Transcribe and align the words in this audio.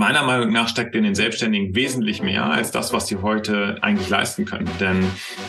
Meiner 0.00 0.22
Meinung 0.22 0.50
nach 0.50 0.66
steckt 0.66 0.94
in 0.94 1.04
den 1.04 1.14
Selbstständigen 1.14 1.74
wesentlich 1.74 2.22
mehr 2.22 2.46
als 2.46 2.70
das, 2.70 2.94
was 2.94 3.06
sie 3.06 3.16
heute 3.16 3.76
eigentlich 3.82 4.08
leisten 4.08 4.46
können. 4.46 4.66
Denn 4.80 5.04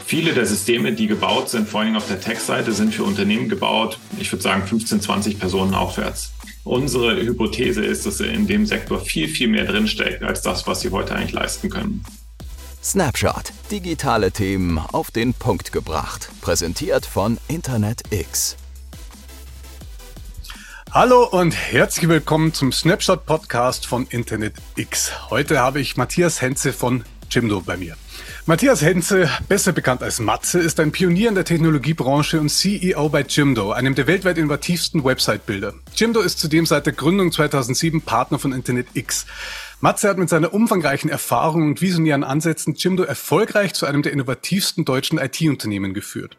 viele 0.05 0.33
der 0.33 0.45
Systeme, 0.45 0.91
die 0.91 1.07
gebaut 1.07 1.47
sind, 1.47 1.69
vor 1.69 1.79
allem 1.79 1.95
auf 1.95 2.09
der 2.09 2.19
Tech-Seite, 2.19 2.73
sind 2.73 2.93
für 2.93 3.05
Unternehmen 3.05 3.47
gebaut, 3.47 3.97
ich 4.19 4.29
würde 4.29 4.43
sagen 4.43 4.67
15, 4.67 4.99
20 4.99 5.39
Personen 5.39 5.73
aufwärts. 5.73 6.33
Unsere 6.65 7.15
Hypothese 7.15 7.81
ist, 7.81 8.05
dass 8.05 8.19
in 8.19 8.45
dem 8.45 8.65
Sektor 8.65 8.99
viel, 8.99 9.29
viel 9.29 9.47
mehr 9.47 9.63
drinsteckt 9.63 10.21
als 10.21 10.41
das, 10.41 10.67
was 10.67 10.81
sie 10.81 10.89
heute 10.89 11.15
eigentlich 11.15 11.31
leisten 11.31 11.69
können. 11.69 12.03
Snapshot. 12.83 13.53
Digitale 13.71 14.33
Themen 14.33 14.79
auf 14.79 15.11
den 15.11 15.33
Punkt 15.33 15.71
gebracht. 15.71 16.29
Präsentiert 16.41 17.05
von 17.05 17.37
Internet 17.47 18.01
X. 18.09 18.57
Hallo 20.93 21.23
und 21.23 21.51
herzlich 21.51 22.09
willkommen 22.09 22.53
zum 22.53 22.73
Snapshot 22.73 23.25
Podcast 23.25 23.85
von 23.85 24.07
Internet 24.09 24.55
X. 24.75 25.29
Heute 25.29 25.59
habe 25.59 25.79
ich 25.79 25.95
Matthias 25.95 26.41
Henze 26.41 26.73
von 26.73 27.05
Jimdo 27.29 27.61
bei 27.61 27.77
mir. 27.77 27.95
Matthias 28.45 28.81
Henze, 28.81 29.29
besser 29.47 29.71
bekannt 29.71 30.03
als 30.03 30.19
Matze, 30.19 30.59
ist 30.59 30.81
ein 30.81 30.91
Pionier 30.91 31.29
in 31.29 31.35
der 31.35 31.45
Technologiebranche 31.45 32.41
und 32.41 32.49
CEO 32.49 33.07
bei 33.07 33.21
Jimdo, 33.21 33.71
einem 33.71 33.95
der 33.95 34.05
weltweit 34.05 34.37
innovativsten 34.37 35.05
Website-Bilder. 35.05 35.75
Jimdo 35.95 36.19
ist 36.19 36.39
zudem 36.39 36.65
seit 36.65 36.85
der 36.85 36.93
Gründung 36.93 37.31
2007 37.31 38.01
Partner 38.01 38.37
von 38.37 38.51
Internet 38.51 38.87
X. 38.93 39.25
Matze 39.79 40.09
hat 40.09 40.17
mit 40.17 40.27
seiner 40.27 40.53
umfangreichen 40.53 41.09
Erfahrung 41.09 41.69
und 41.69 41.81
visionären 41.81 42.25
Ansätzen 42.25 42.75
Jimdo 42.75 43.03
erfolgreich 43.03 43.73
zu 43.73 43.85
einem 43.85 44.01
der 44.01 44.11
innovativsten 44.11 44.83
deutschen 44.83 45.19
IT-Unternehmen 45.19 45.93
geführt. 45.93 46.35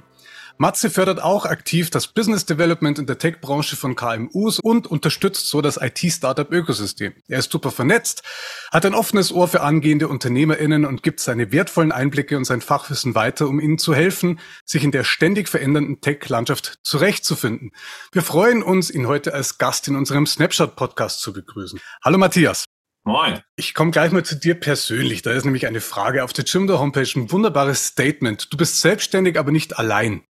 Matze 0.59 0.91
fördert 0.91 1.23
auch 1.23 1.47
aktiv 1.47 1.91
das 1.91 2.09
Business 2.09 2.47
Development 2.47 2.98
in 2.98 3.06
der 3.06 3.19
Tech-Branche 3.19 3.77
von 3.77 3.97
KMUs 3.97 4.61
und 4.61 4.87
unterstützt 4.87 5.48
so 5.48 5.61
das 5.61 5.78
IT-Startup-Ökosystem. 5.80 7.15
Er 7.28 7.38
ist 7.38 7.51
super 7.51 7.70
vernetzt, 7.70 8.23
hat 8.70 8.87
ein 8.87 8.95
offenes 8.95 9.33
Ohr 9.33 9.48
für 9.48 9.62
angehende 9.62 10.09
UnternehmerInnen 10.09 10.84
und 10.84 11.02
gibt 11.02 11.20
seine 11.20 11.52
wertvollen 11.52 11.92
Einblicke 11.92 12.36
und 12.36 12.45
sein 12.45 12.61
Fachwissen 12.61 13.14
weiter, 13.14 13.48
um 13.48 13.61
ihnen 13.61 13.78
zu 13.78 13.95
helfen, 13.95 14.41
sich 14.64 14.84
in 14.84 14.91
der 14.91 15.05
ständig 15.05 15.48
verändernden 15.48 16.00
Tech-Landschaft 16.00 16.80
zurechtzufinden. 16.83 17.73
Wir 18.12 18.23
freuen 18.23 18.62
uns, 18.62 18.91
ihn 18.91 19.06
heute 19.06 19.34
als 19.34 19.58
Gast 19.58 19.89
in 19.89 19.97
unserem 19.97 20.27
Snapshot-Podcast 20.27 21.20
zu 21.20 21.33
begrüßen. 21.33 21.80
Hallo 22.05 22.19
Matthias. 22.19 22.64
Moin. 23.05 23.41
Ich 23.56 23.75
komme 23.75 23.91
gleich 23.91 24.12
mal 24.12 24.25
zu 24.25 24.36
dir 24.36 24.55
persönlich. 24.55 25.23
Da 25.23 25.33
ist 25.33 25.45
nämlich 25.45 25.67
eine 25.67 25.80
Frage 25.80 26.23
auf 26.23 26.33
der 26.33 26.45
Jimdo 26.45 26.78
Homepage, 26.78 27.08
ein 27.17 27.33
wunderbares 27.33 27.86
Statement. 27.86 28.53
Du 28.53 28.56
bist 28.56 28.80
selbstständig, 28.80 29.39
aber 29.39 29.50
nicht 29.50 29.77
allein. 29.77 30.23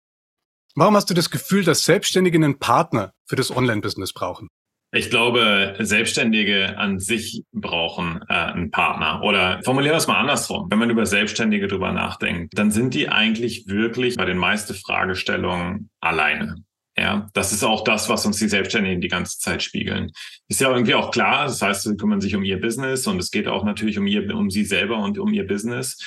Warum 0.75 0.95
hast 0.95 1.09
du 1.09 1.13
das 1.13 1.29
Gefühl, 1.29 1.63
dass 1.63 1.83
Selbstständige 1.83 2.37
einen 2.37 2.59
Partner 2.59 3.13
für 3.25 3.35
das 3.35 3.55
Online-Business 3.55 4.13
brauchen? 4.13 4.47
Ich 4.93 5.09
glaube, 5.09 5.75
Selbstständige 5.79 6.77
an 6.77 6.99
sich 6.99 7.43
brauchen 7.53 8.21
äh, 8.27 8.33
einen 8.33 8.71
Partner. 8.71 9.21
Oder 9.23 9.61
formulieren 9.63 9.93
wir 9.93 9.99
es 9.99 10.07
mal 10.07 10.19
andersrum. 10.19 10.67
Wenn 10.69 10.79
man 10.79 10.89
über 10.89 11.05
Selbstständige 11.05 11.67
drüber 11.67 11.93
nachdenkt, 11.93 12.57
dann 12.57 12.71
sind 12.71 12.93
die 12.93 13.07
eigentlich 13.07 13.67
wirklich 13.67 14.17
bei 14.17 14.25
den 14.25 14.37
meisten 14.37 14.73
Fragestellungen 14.73 15.89
alleine. 16.01 16.57
Ja, 16.97 17.29
das 17.33 17.53
ist 17.53 17.63
auch 17.63 17.85
das, 17.85 18.09
was 18.09 18.25
uns 18.25 18.37
die 18.37 18.49
Selbstständigen 18.49 18.99
die 18.99 19.07
ganze 19.07 19.39
Zeit 19.39 19.63
spiegeln. 19.63 20.11
Ist 20.49 20.59
ja 20.59 20.69
irgendwie 20.69 20.93
auch 20.93 21.11
klar. 21.11 21.45
Das 21.45 21.61
heißt, 21.61 21.83
sie 21.83 21.95
kümmern 21.95 22.19
sich 22.19 22.35
um 22.35 22.43
ihr 22.43 22.59
Business 22.59 23.07
und 23.07 23.17
es 23.17 23.31
geht 23.31 23.47
auch 23.47 23.63
natürlich 23.63 23.97
um 23.97 24.07
ihr, 24.07 24.35
um 24.35 24.49
sie 24.49 24.65
selber 24.65 24.97
und 24.97 25.17
um 25.17 25.33
ihr 25.33 25.47
Business. 25.47 25.97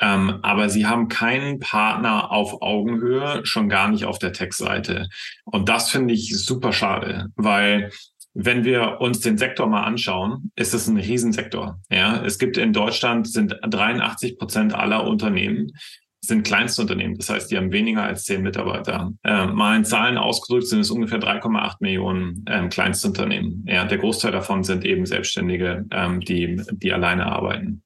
Ähm, 0.00 0.38
aber 0.42 0.68
sie 0.68 0.86
haben 0.86 1.08
keinen 1.08 1.58
Partner 1.58 2.30
auf 2.30 2.62
Augenhöhe, 2.62 3.40
schon 3.44 3.68
gar 3.68 3.88
nicht 3.88 4.04
auf 4.04 4.18
der 4.18 4.32
Tech-Seite. 4.32 5.08
Und 5.44 5.68
das 5.68 5.90
finde 5.90 6.14
ich 6.14 6.36
super 6.36 6.72
schade, 6.72 7.28
weil 7.36 7.90
wenn 8.32 8.64
wir 8.64 9.00
uns 9.00 9.20
den 9.20 9.38
Sektor 9.38 9.66
mal 9.66 9.82
anschauen, 9.82 10.52
ist 10.54 10.72
es 10.72 10.86
ein 10.86 10.96
Riesensektor. 10.96 11.80
Ja, 11.90 12.22
es 12.24 12.38
gibt 12.38 12.56
in 12.56 12.72
Deutschland 12.72 13.28
sind 13.28 13.56
83 13.62 14.38
Prozent 14.38 14.74
aller 14.74 15.04
Unternehmen 15.04 15.72
sind 16.22 16.46
Kleinstunternehmen. 16.46 17.16
Das 17.16 17.30
heißt, 17.30 17.50
die 17.50 17.56
haben 17.56 17.72
weniger 17.72 18.02
als 18.02 18.24
zehn 18.24 18.42
Mitarbeiter. 18.42 19.12
Äh, 19.24 19.46
mal 19.46 19.76
in 19.76 19.84
Zahlen 19.84 20.18
ausgedrückt 20.18 20.66
sind 20.66 20.80
es 20.80 20.90
ungefähr 20.90 21.18
3,8 21.18 21.76
Millionen 21.80 22.44
ähm, 22.46 22.68
Kleinstunternehmen. 22.68 23.64
Ja, 23.66 23.84
der 23.84 23.98
Großteil 23.98 24.32
davon 24.32 24.62
sind 24.62 24.84
eben 24.84 25.06
Selbstständige, 25.06 25.86
ähm, 25.90 26.20
die, 26.20 26.62
die 26.72 26.92
alleine 26.92 27.26
arbeiten. 27.26 27.82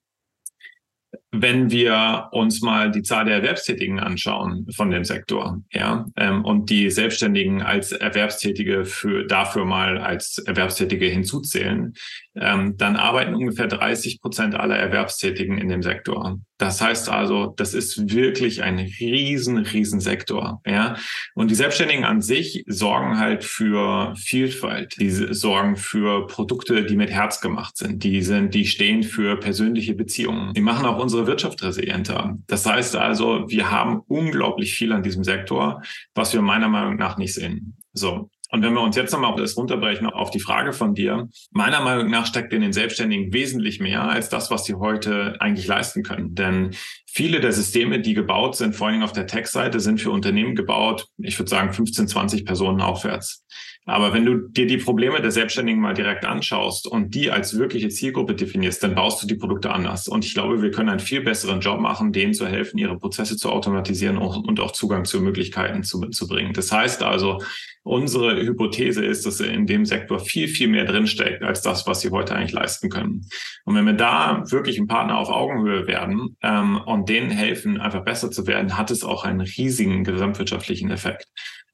Wenn 1.36 1.70
wir 1.70 2.28
uns 2.30 2.62
mal 2.62 2.92
die 2.92 3.02
Zahl 3.02 3.24
der 3.24 3.36
Erwerbstätigen 3.36 3.98
anschauen 3.98 4.66
von 4.76 4.90
dem 4.90 5.04
Sektor, 5.04 5.60
ja, 5.72 6.06
ähm, 6.16 6.44
und 6.44 6.70
die 6.70 6.90
Selbstständigen 6.90 7.60
als 7.60 7.90
Erwerbstätige 7.90 8.84
für 8.84 9.24
dafür 9.26 9.64
mal 9.64 9.98
als 9.98 10.38
Erwerbstätige 10.38 11.06
hinzuzählen, 11.06 11.94
ähm, 12.36 12.76
dann 12.76 12.94
arbeiten 12.94 13.34
ungefähr 13.34 13.66
30 13.66 14.20
Prozent 14.20 14.54
aller 14.54 14.76
Erwerbstätigen 14.76 15.58
in 15.58 15.68
dem 15.68 15.82
Sektor. 15.82 16.38
Das 16.58 16.80
heißt 16.80 17.08
also, 17.08 17.52
das 17.56 17.74
ist 17.74 18.14
wirklich 18.14 18.62
ein 18.62 18.78
riesen, 18.78 19.58
riesen 19.58 20.00
Sektor. 20.00 20.60
Ja? 20.64 20.96
Und 21.34 21.50
die 21.50 21.56
Selbstständigen 21.56 22.04
an 22.04 22.22
sich 22.22 22.64
sorgen 22.68 23.18
halt 23.18 23.42
für 23.42 24.14
Vielfalt. 24.16 24.94
Die 25.00 25.10
sorgen 25.10 25.76
für 25.76 26.26
Produkte, 26.26 26.84
die 26.84 26.96
mit 26.96 27.10
Herz 27.10 27.40
gemacht 27.40 27.76
sind. 27.76 28.04
Die 28.04 28.22
sind, 28.22 28.54
die 28.54 28.66
stehen 28.66 29.02
für 29.02 29.36
persönliche 29.36 29.94
Beziehungen. 29.94 30.54
Die 30.54 30.60
machen 30.60 30.86
auch 30.86 30.98
unsere 30.98 31.26
Wirtschaft 31.26 31.62
resilienter. 31.62 32.38
Das 32.46 32.64
heißt 32.66 32.96
also, 32.96 33.44
wir 33.48 33.70
haben 33.70 34.02
unglaublich 34.06 34.74
viel 34.74 34.92
an 34.92 35.02
diesem 35.02 35.24
Sektor, 35.24 35.82
was 36.14 36.32
wir 36.32 36.42
meiner 36.42 36.68
Meinung 36.68 36.96
nach 36.96 37.16
nicht 37.16 37.34
sehen. 37.34 37.76
So. 37.92 38.30
Und 38.54 38.62
wenn 38.62 38.72
wir 38.72 38.82
uns 38.82 38.94
jetzt 38.94 39.10
nochmal 39.10 39.34
das 39.34 39.56
runterbrechen 39.56 40.06
auf 40.06 40.30
die 40.30 40.38
Frage 40.38 40.72
von 40.72 40.94
dir, 40.94 41.28
meiner 41.50 41.80
Meinung 41.80 42.08
nach 42.08 42.24
steckt 42.24 42.52
in 42.52 42.60
den 42.60 42.72
Selbstständigen 42.72 43.32
wesentlich 43.32 43.80
mehr 43.80 44.08
als 44.08 44.28
das, 44.28 44.48
was 44.48 44.64
sie 44.64 44.74
heute 44.74 45.34
eigentlich 45.40 45.66
leisten 45.66 46.04
können. 46.04 46.36
Denn 46.36 46.70
viele 47.04 47.40
der 47.40 47.50
Systeme, 47.50 47.98
die 47.98 48.14
gebaut 48.14 48.54
sind, 48.54 48.76
vor 48.76 48.86
allem 48.86 49.02
auf 49.02 49.10
der 49.10 49.26
Tech-Seite, 49.26 49.80
sind 49.80 50.00
für 50.00 50.12
Unternehmen 50.12 50.54
gebaut, 50.54 51.08
ich 51.18 51.36
würde 51.36 51.50
sagen 51.50 51.72
15, 51.72 52.06
20 52.06 52.44
Personen 52.44 52.80
aufwärts. 52.80 53.44
Aber 53.86 54.14
wenn 54.14 54.24
du 54.24 54.48
dir 54.48 54.66
die 54.66 54.78
Probleme 54.78 55.20
der 55.20 55.32
Selbstständigen 55.32 55.80
mal 55.80 55.92
direkt 55.92 56.24
anschaust 56.24 56.86
und 56.86 57.12
die 57.14 57.32
als 57.32 57.58
wirkliche 57.58 57.88
Zielgruppe 57.88 58.36
definierst, 58.36 58.82
dann 58.84 58.94
baust 58.94 59.20
du 59.22 59.26
die 59.26 59.34
Produkte 59.34 59.72
anders. 59.72 60.06
Und 60.06 60.24
ich 60.24 60.32
glaube, 60.32 60.62
wir 60.62 60.70
können 60.70 60.88
einen 60.88 61.00
viel 61.00 61.22
besseren 61.22 61.60
Job 61.60 61.80
machen, 61.80 62.12
denen 62.12 62.32
zu 62.32 62.46
helfen, 62.46 62.78
ihre 62.78 62.98
Prozesse 62.98 63.36
zu 63.36 63.50
automatisieren 63.50 64.16
und 64.16 64.60
auch 64.60 64.70
Zugang 64.70 65.04
zu 65.04 65.20
Möglichkeiten 65.20 65.82
zu, 65.82 66.00
zu 66.10 66.28
bringen. 66.28 66.54
Das 66.54 66.72
heißt 66.72 67.02
also, 67.02 67.42
unsere 67.84 68.34
Hypothese 68.40 69.04
ist, 69.04 69.24
dass 69.26 69.40
in 69.40 69.66
dem 69.66 69.84
Sektor 69.84 70.18
viel, 70.18 70.48
viel 70.48 70.68
mehr 70.68 70.86
drinsteckt 70.86 71.42
als 71.42 71.62
das, 71.62 71.86
was 71.86 72.00
sie 72.00 72.10
heute 72.10 72.34
eigentlich 72.34 72.52
leisten 72.52 72.88
können. 72.88 73.28
Und 73.64 73.76
wenn 73.76 73.86
wir 73.86 73.92
da 73.92 74.42
wirklich 74.50 74.78
ein 74.78 74.88
Partner 74.88 75.18
auf 75.18 75.28
Augenhöhe 75.28 75.86
werden 75.86 76.36
ähm, 76.42 76.80
und 76.84 77.08
denen 77.08 77.30
helfen, 77.30 77.80
einfach 77.80 78.04
besser 78.04 78.30
zu 78.30 78.46
werden, 78.46 78.76
hat 78.76 78.90
es 78.90 79.04
auch 79.04 79.24
einen 79.24 79.42
riesigen 79.42 80.02
gesamtwirtschaftlichen 80.02 80.90
Effekt. 80.90 81.26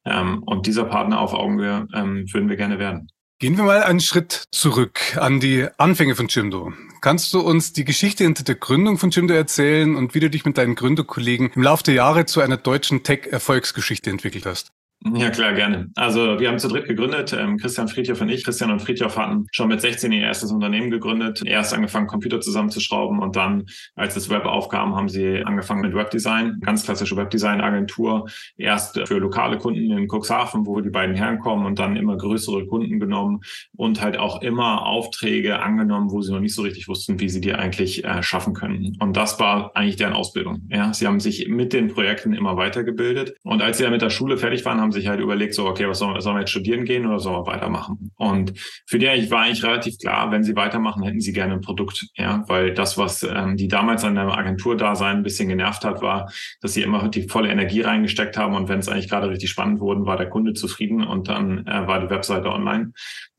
Ähm, 0.04 0.43
und 0.44 0.66
dieser 0.66 0.84
Partner 0.84 1.20
auf 1.20 1.32
Augenhöhe 1.32 1.87
ähm, 1.94 2.25
würden 2.32 2.49
wir 2.49 2.56
gerne 2.56 2.78
werden. 2.78 3.09
Gehen 3.38 3.56
wir 3.56 3.65
mal 3.65 3.82
einen 3.82 4.00
Schritt 4.00 4.49
zurück 4.50 5.16
an 5.16 5.41
die 5.41 5.66
Anfänge 5.78 6.15
von 6.15 6.26
Jimdo. 6.28 6.75
Kannst 7.00 7.32
du 7.32 7.41
uns 7.41 7.72
die 7.72 7.84
Geschichte 7.84 8.25
hinter 8.25 8.44
der 8.44 8.56
Gründung 8.56 8.99
von 8.99 9.10
Jimdo 9.10 9.32
erzählen 9.32 9.97
und 9.97 10.15
wie 10.15 10.20
du 10.20 10.28
dich 10.28 10.44
mit 10.44 10.59
deinen 10.59 10.75
Gründerkollegen 10.75 11.50
im 11.54 11.62
Laufe 11.62 11.84
der 11.84 11.94
Jahre 11.94 12.26
zu 12.26 12.41
einer 12.41 12.59
deutschen 12.59 13.03
Tech-Erfolgsgeschichte 13.03 14.10
entwickelt 14.10 14.44
hast? 14.44 14.72
Ja, 15.03 15.31
klar, 15.31 15.55
gerne. 15.55 15.88
Also 15.97 16.38
wir 16.38 16.49
haben 16.49 16.59
zu 16.59 16.69
dritt 16.69 16.87
gegründet, 16.87 17.33
ähm, 17.33 17.56
Christian 17.56 17.88
Friedhoff 17.88 18.21
und 18.21 18.28
ich. 18.28 18.44
Christian 18.44 18.71
und 18.71 18.83
Friedhoff 18.83 19.16
hatten 19.16 19.47
schon 19.50 19.69
mit 19.69 19.81
16 19.81 20.12
ihr 20.12 20.21
erstes 20.21 20.53
Unternehmen 20.53 20.91
gegründet, 20.91 21.43
erst 21.43 21.72
angefangen, 21.72 22.06
Computer 22.06 22.38
zusammenzuschrauben 22.43 23.19
und 23.19 23.34
dann, 23.34 23.65
als 23.94 24.12
das 24.12 24.28
Web 24.28 24.44
aufkam, 24.44 24.94
haben 24.97 25.09
sie 25.09 25.43
angefangen 25.43 25.81
mit 25.81 25.94
Webdesign, 25.94 26.61
ganz 26.61 26.84
klassische 26.84 27.16
Webdesign-Agentur, 27.16 28.28
erst 28.59 29.00
für 29.09 29.16
lokale 29.16 29.56
Kunden 29.56 29.91
in 29.91 30.06
Cuxhaven, 30.06 30.66
wo 30.66 30.83
die 30.83 30.91
beiden 30.91 31.15
herkommen 31.15 31.65
und 31.65 31.78
dann 31.78 31.97
immer 31.97 32.19
größere 32.19 32.67
Kunden 32.67 33.00
genommen 33.00 33.41
und 33.75 34.03
halt 34.03 34.19
auch 34.19 34.43
immer 34.43 34.84
Aufträge 34.84 35.61
angenommen, 35.61 36.11
wo 36.11 36.21
sie 36.21 36.31
noch 36.31 36.41
nicht 36.41 36.55
so 36.55 36.61
richtig 36.61 36.88
wussten, 36.88 37.21
wie 37.21 37.31
sie 37.31 37.41
die 37.41 37.55
eigentlich 37.55 38.05
äh, 38.05 38.23
schaffen 38.23 38.52
können. 38.52 38.99
Und 39.00 39.17
das 39.17 39.41
war 39.41 39.75
eigentlich 39.75 39.97
deren 39.97 40.12
Ausbildung. 40.12 40.69
Ja, 40.69 40.93
sie 40.93 41.06
haben 41.06 41.20
sich 41.20 41.49
mit 41.49 41.73
den 41.73 41.88
Projekten 41.88 42.35
immer 42.35 42.58
weitergebildet 42.58 43.35
und 43.44 43.62
als 43.62 43.79
sie 43.79 43.85
dann 43.85 43.93
mit 43.93 44.02
der 44.02 44.11
Schule 44.11 44.37
fertig 44.37 44.62
waren, 44.67 44.79
haben 44.79 44.89
haben 44.90 45.00
sich 45.00 45.08
halt 45.08 45.20
überlegt, 45.20 45.54
so, 45.54 45.66
okay, 45.66 45.88
was 45.88 46.00
sollen 46.00 46.14
wir, 46.14 46.20
sollen 46.20 46.37
wir 46.37 46.40
jetzt 46.40 46.50
studieren 46.50 46.84
gehen 46.84 47.06
oder 47.06 47.20
sollen 47.20 47.37
wir 47.37 47.46
weitermachen? 47.46 48.10
Und 48.16 48.52
für 48.87 48.98
die 48.98 49.06
war 49.31 49.42
eigentlich 49.42 49.62
relativ 49.62 49.98
klar, 49.98 50.32
wenn 50.32 50.42
sie 50.42 50.56
weitermachen, 50.56 51.04
hätten 51.04 51.20
sie 51.20 51.32
gerne 51.32 51.54
ein 51.54 51.60
Produkt, 51.60 52.06
ja, 52.16 52.42
weil 52.48 52.75
das, 52.75 52.98
was 52.98 53.22
ähm, 53.22 53.56
die 53.56 53.69
damals 53.69 54.02
an 54.04 54.16
der 54.16 54.37
Agentur 54.37 54.76
da 54.76 54.96
sein 54.96 55.19
ein 55.19 55.22
bisschen 55.22 55.48
genervt 55.48 55.84
hat, 55.84 56.02
war, 56.02 56.31
dass 56.60 56.75
sie 56.75 56.82
immer 56.82 57.08
die 57.08 57.28
volle 57.28 57.50
Energie 57.50 57.82
reingesteckt 57.82 58.37
haben 58.37 58.54
und 58.54 58.69
wenn 58.69 58.81
es 58.81 58.88
eigentlich 58.88 59.08
gerade 59.08 59.28
richtig 59.28 59.50
spannend 59.50 59.81
wurde, 59.81 60.04
war 60.06 60.16
der 60.16 60.28
Kunde 60.28 60.54
zufrieden 60.54 61.04
und 61.04 61.28
dann 61.28 61.66
äh, 61.66 61.87
war 61.87 62.00
die 62.00 62.10
Webseite 62.10 62.50
online. 62.50 62.92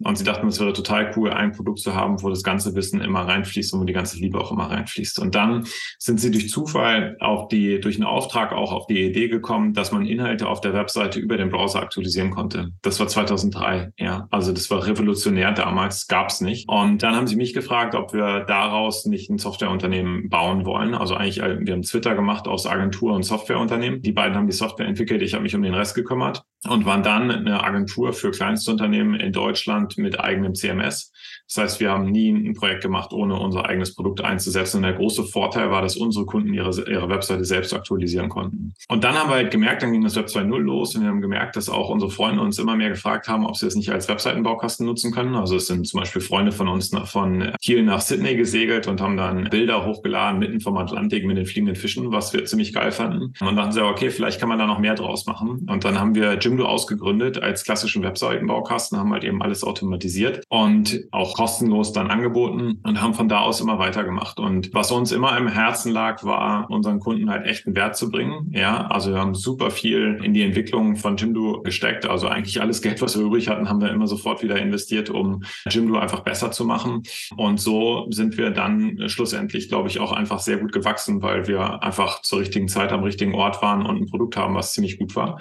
Und 0.04 0.18
sie 0.18 0.24
dachten, 0.24 0.48
es 0.48 0.60
wäre 0.60 0.74
total 0.74 1.12
cool, 1.16 1.32
ein 1.32 1.52
Produkt 1.52 1.80
zu 1.80 1.94
haben, 1.94 2.24
wo 2.24 2.30
das 2.30 2.44
ganze 2.44 2.74
Wissen 2.76 3.02
immer 3.02 3.28
reinfließt 3.28 3.74
und 3.74 3.82
wo 3.82 3.84
die 3.84 3.94
ganze 3.94 4.18
Liebe 4.18 4.40
auch 4.40 4.52
immer 4.52 4.70
reinfließt. 4.72 5.20
Und 5.20 5.36
dann 5.36 5.66
sind 6.00 6.20
sie 6.20 6.32
durch 6.32 6.50
Zufall 6.50 7.18
auf 7.20 7.50
die, 7.50 7.80
durch 7.80 7.98
einen 7.98 8.06
Auftrag 8.06 8.52
auch 8.52 8.72
auf 8.72 8.88
die 8.88 9.02
Idee 9.02 9.28
gekommen, 9.28 9.74
dass 9.74 9.92
man 9.92 10.06
Inhalte 10.06 10.48
auf 10.48 10.62
der 10.62 10.74
Webseite 10.74 11.20
über 11.20 11.38
den 11.42 11.50
Browser 11.50 11.82
aktualisieren 11.82 12.32
konnte. 12.32 12.72
Das 12.82 13.00
war 13.00 13.08
2003, 13.08 13.94
ja. 13.98 14.28
Also 14.32 14.54
das 14.54 14.70
war 14.70 14.86
revolutionär 14.86 15.52
damals, 15.52 16.08
gab's 16.08 16.42
nicht. 16.42 16.70
Und 16.70 17.04
dann 17.04 17.16
haben 17.16 17.28
sie 17.28 17.36
mich 17.36 17.54
gefragt, 17.54 17.96
ob 17.96 18.14
wir 18.14 18.42
daraus 18.42 19.06
nicht 19.06 19.30
ein 19.30 19.38
Softwareunternehmen 19.38 20.30
bauen 20.30 20.66
wollen. 20.66 20.94
Also 20.94 21.16
eigentlich, 21.16 21.42
äh, 21.42 21.58
wir 21.60 21.74
haben 21.74 21.82
Twitter 21.84 22.16
gemacht 22.16 22.48
aus 22.48 22.66
Agentur 22.66 23.14
und 23.14 23.24
Softwareunternehmen. 23.24 24.02
Die 24.02 24.12
beiden 24.12 24.36
haben 24.36 24.48
die 24.48 24.54
Software 24.54 24.88
entwickelt, 24.88 25.22
ich 25.22 25.34
habe 25.34 25.44
mich 25.44 25.56
um 25.56 25.64
den 25.64 25.74
Rest 25.74 25.96
gekümmert 25.96 26.44
und 26.68 26.86
waren 26.86 27.04
dann 27.04 27.32
eine 27.32 27.64
Agentur 27.64 28.14
für 28.14 28.32
Kleinstunternehmen 28.32 29.16
in 29.16 29.34
Deutschland 29.34 29.98
mit 29.98 30.20
eigenem 30.20 30.54
CMS. 30.54 31.12
Das 31.54 31.64
heißt, 31.64 31.80
wir 31.82 31.92
haben 31.92 32.10
nie 32.10 32.32
ein 32.32 32.54
Projekt 32.54 32.82
gemacht, 32.82 33.12
ohne 33.12 33.38
unser 33.38 33.66
eigenes 33.66 33.94
Produkt 33.94 34.24
einzusetzen. 34.24 34.78
Und 34.78 34.84
der 34.84 34.94
große 34.94 35.26
Vorteil 35.26 35.70
war, 35.70 35.82
dass 35.82 35.98
unsere 35.98 36.26
Kunden 36.26 36.54
ihre, 36.54 36.70
ihre 36.90 37.10
Webseite 37.10 37.44
selbst 37.44 37.74
aktualisieren 37.74 38.30
konnten. 38.30 38.74
Und 38.88 39.04
dann 39.04 39.16
haben 39.16 39.30
wir 39.30 39.36
halt 39.36 39.52
gemerkt, 39.52 39.84
dann 39.84 39.92
ging 39.92 40.02
das 40.02 40.16
Web 40.16 40.28
2.0 40.28 40.58
los 40.60 40.96
und 40.96 41.02
wir 41.02 41.10
haben 41.10 41.20
gemerkt, 41.20 41.58
dass 41.58 41.68
auch 41.68 41.90
unsere 41.90 42.10
Freunde 42.10 42.42
uns 42.42 42.58
immer 42.58 42.78
mehr 42.78 42.90
gefragt 42.90 43.28
haben, 43.28 43.46
ob 43.46 43.58
sie 43.58 43.66
das 43.66 43.76
nicht 43.76 43.92
als 43.92 44.08
Webseitenbaukasten 44.08 44.86
nutzen 44.86 45.12
können. 45.12 45.36
Also 45.36 45.58
es 45.58 45.68
sind 45.68 45.86
zum 45.86 46.00
Beispiel 46.00 46.22
Freunde 46.22 46.54
von 46.54 46.70
uns 46.70 46.92
von 47.06 47.52
Kiel 47.62 47.84
nach 47.84 48.00
Sydney 48.00 48.36
gesegelt 48.36 48.88
und 48.88 49.02
haben 49.02 49.18
dann 49.18 49.50
Bilder 49.50 49.86
hochgeladen 49.86 50.40
mitten 50.40 50.62
vom 50.62 50.78
Atlantik 50.78 51.26
mit 51.26 51.36
den 51.36 51.46
fliegenden 51.46 51.76
Fischen, 51.76 52.14
was 52.14 52.32
wir 52.32 52.46
ziemlich 52.46 52.72
geil 52.72 52.94
fanden. 52.94 53.24
Und 53.24 53.42
dann 53.42 53.58
dachten 53.58 53.72
sie, 53.74 53.84
okay, 53.84 54.10
vielleicht 54.10 54.40
kann 54.40 54.48
man 54.48 54.58
da 54.58 54.68
noch 54.68 54.80
mehr 54.80 54.96
draus 54.96 55.26
machen. 55.26 55.68
Und 55.70 55.84
dann 55.84 56.00
haben 56.00 56.16
wir 56.16 56.38
Jimdo 56.52 56.66
ausgegründet 56.66 57.42
als 57.42 57.64
klassischen 57.64 58.04
Webseitenbaukasten, 58.04 58.98
haben 58.98 59.14
halt 59.14 59.24
eben 59.24 59.42
alles 59.42 59.64
automatisiert 59.64 60.44
und 60.50 61.08
auch 61.12 61.36
kostenlos 61.36 61.94
dann 61.94 62.12
angeboten 62.12 62.80
und 62.84 63.02
haben 63.02 63.14
von 63.14 63.30
da 63.30 63.40
aus 63.40 63.62
immer 63.62 63.80
weitergemacht. 63.80 64.38
Und 64.38 64.74
was 64.74 64.92
uns 64.92 65.14
immer 65.14 65.38
im 65.38 65.48
Herzen 65.48 65.94
lag, 65.94 66.26
war, 66.26 66.70
unseren 66.70 67.00
Kunden 67.00 67.30
halt 67.30 67.46
echten 67.46 67.74
Wert 67.74 67.96
zu 67.96 68.12
bringen. 68.12 68.52
Ja, 68.52 68.88
also 68.88 69.12
wir 69.12 69.20
haben 69.20 69.34
super 69.34 69.72
viel 69.72 70.20
in 70.22 70.34
die 70.34 70.42
Entwicklung 70.42 70.98
von 70.98 71.16
Jimdo 71.16 71.62
gesteckt. 71.62 72.06
Also 72.06 72.28
eigentlich 72.28 72.60
alles 72.62 72.82
Geld, 72.82 73.02
was 73.02 73.18
wir 73.18 73.26
übrig 73.26 73.48
hatten, 73.48 73.70
haben 73.70 73.80
wir 73.80 73.90
immer 73.90 74.08
sofort 74.08 74.44
wieder 74.44 74.58
investiert, 74.58 75.10
um 75.10 75.44
Jimdo 75.70 75.98
einfach 75.98 76.22
besser 76.22 76.52
zu 76.52 76.66
machen. 76.66 77.04
Und 77.38 77.62
so 77.62 78.08
sind 78.10 78.38
wir 78.38 78.52
dann 78.52 79.08
schlussendlich, 79.08 79.70
glaube 79.70 79.88
ich, 79.88 80.00
auch 80.00 80.12
einfach 80.12 80.40
sehr 80.40 80.58
gut 80.58 80.74
gewachsen, 80.74 81.22
weil 81.22 81.48
wir 81.48 81.82
einfach 81.82 82.22
zur 82.24 82.40
richtigen 82.42 82.68
Zeit 82.68 82.92
am 82.92 83.04
richtigen 83.04 83.36
Ort 83.36 83.62
waren 83.62 83.86
und 83.86 84.02
ein 84.02 84.08
Produkt 84.08 84.36
haben, 84.36 84.56
was 84.56 84.74
ziemlich 84.74 85.00
gut 85.00 85.16
war. 85.16 85.40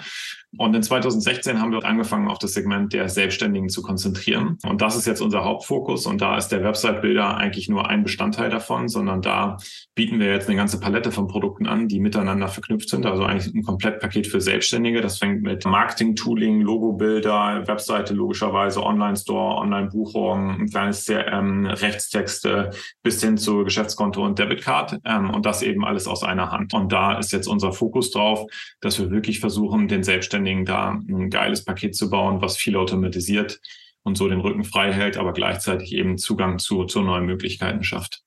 Und 0.57 0.75
in 0.75 0.83
2016 0.83 1.61
haben 1.61 1.71
wir 1.71 1.85
angefangen, 1.85 2.27
auf 2.27 2.37
das 2.37 2.53
Segment 2.53 2.91
der 2.91 3.07
Selbstständigen 3.07 3.69
zu 3.69 3.81
konzentrieren. 3.81 4.57
Und 4.63 4.81
das 4.81 4.97
ist 4.97 5.07
jetzt 5.07 5.21
unser 5.21 5.45
Hauptfokus. 5.45 6.05
Und 6.05 6.19
da 6.19 6.37
ist 6.37 6.49
der 6.49 6.61
Website-Builder 6.61 7.37
eigentlich 7.37 7.69
nur 7.69 7.87
ein 7.87 8.03
Bestandteil 8.03 8.49
davon, 8.49 8.89
sondern 8.89 9.21
da 9.21 9.57
bieten 9.95 10.19
wir 10.19 10.27
jetzt 10.27 10.49
eine 10.49 10.57
ganze 10.57 10.79
Palette 10.79 11.11
von 11.11 11.27
Produkten 11.27 11.67
an, 11.67 11.87
die 11.87 12.01
miteinander 12.01 12.49
verknüpft 12.49 12.89
sind. 12.89 13.05
Also 13.05 13.23
eigentlich 13.23 13.53
ein 13.53 13.63
Komplettpaket 13.63 14.27
für 14.27 14.41
Selbstständige. 14.41 14.99
Das 14.99 15.19
fängt 15.19 15.41
mit 15.41 15.65
Marketing-Tooling, 15.65 16.59
Logo-Bilder, 16.61 17.65
Webseite 17.67 18.13
logischerweise, 18.13 18.83
Online-Store, 18.83 19.55
Online-Buchung, 19.55 20.61
ein 20.61 20.69
kleines 20.69 21.05
CRM, 21.05 21.65
Rechtstexte 21.65 22.71
bis 23.03 23.23
hin 23.23 23.37
zu 23.37 23.63
Geschäftskonto 23.63 24.25
und 24.25 24.37
Debitcard. 24.37 24.99
Ähm, 25.05 25.29
und 25.29 25.45
das 25.45 25.61
eben 25.61 25.85
alles 25.85 26.07
aus 26.07 26.23
einer 26.23 26.51
Hand. 26.51 26.73
Und 26.73 26.91
da 26.91 27.17
ist 27.17 27.31
jetzt 27.31 27.47
unser 27.47 27.71
Fokus 27.71 28.11
drauf, 28.11 28.45
dass 28.81 28.99
wir 28.99 29.11
wirklich 29.11 29.39
versuchen, 29.39 29.87
den 29.87 30.03
Selbstständigen 30.03 30.40
Selbstständigen 30.41 30.65
da 30.65 30.99
ein 31.07 31.29
geiles 31.29 31.63
Paket 31.63 31.95
zu 31.95 32.09
bauen, 32.09 32.41
was 32.41 32.57
viel 32.57 32.75
automatisiert 32.75 33.59
und 34.03 34.17
so 34.17 34.27
den 34.27 34.39
Rücken 34.39 34.63
frei 34.63 34.91
hält, 34.91 35.17
aber 35.17 35.33
gleichzeitig 35.33 35.93
eben 35.93 36.17
Zugang 36.17 36.59
zu, 36.59 36.85
zu 36.85 37.01
neuen 37.01 37.25
Möglichkeiten 37.25 37.83
schafft. 37.83 38.21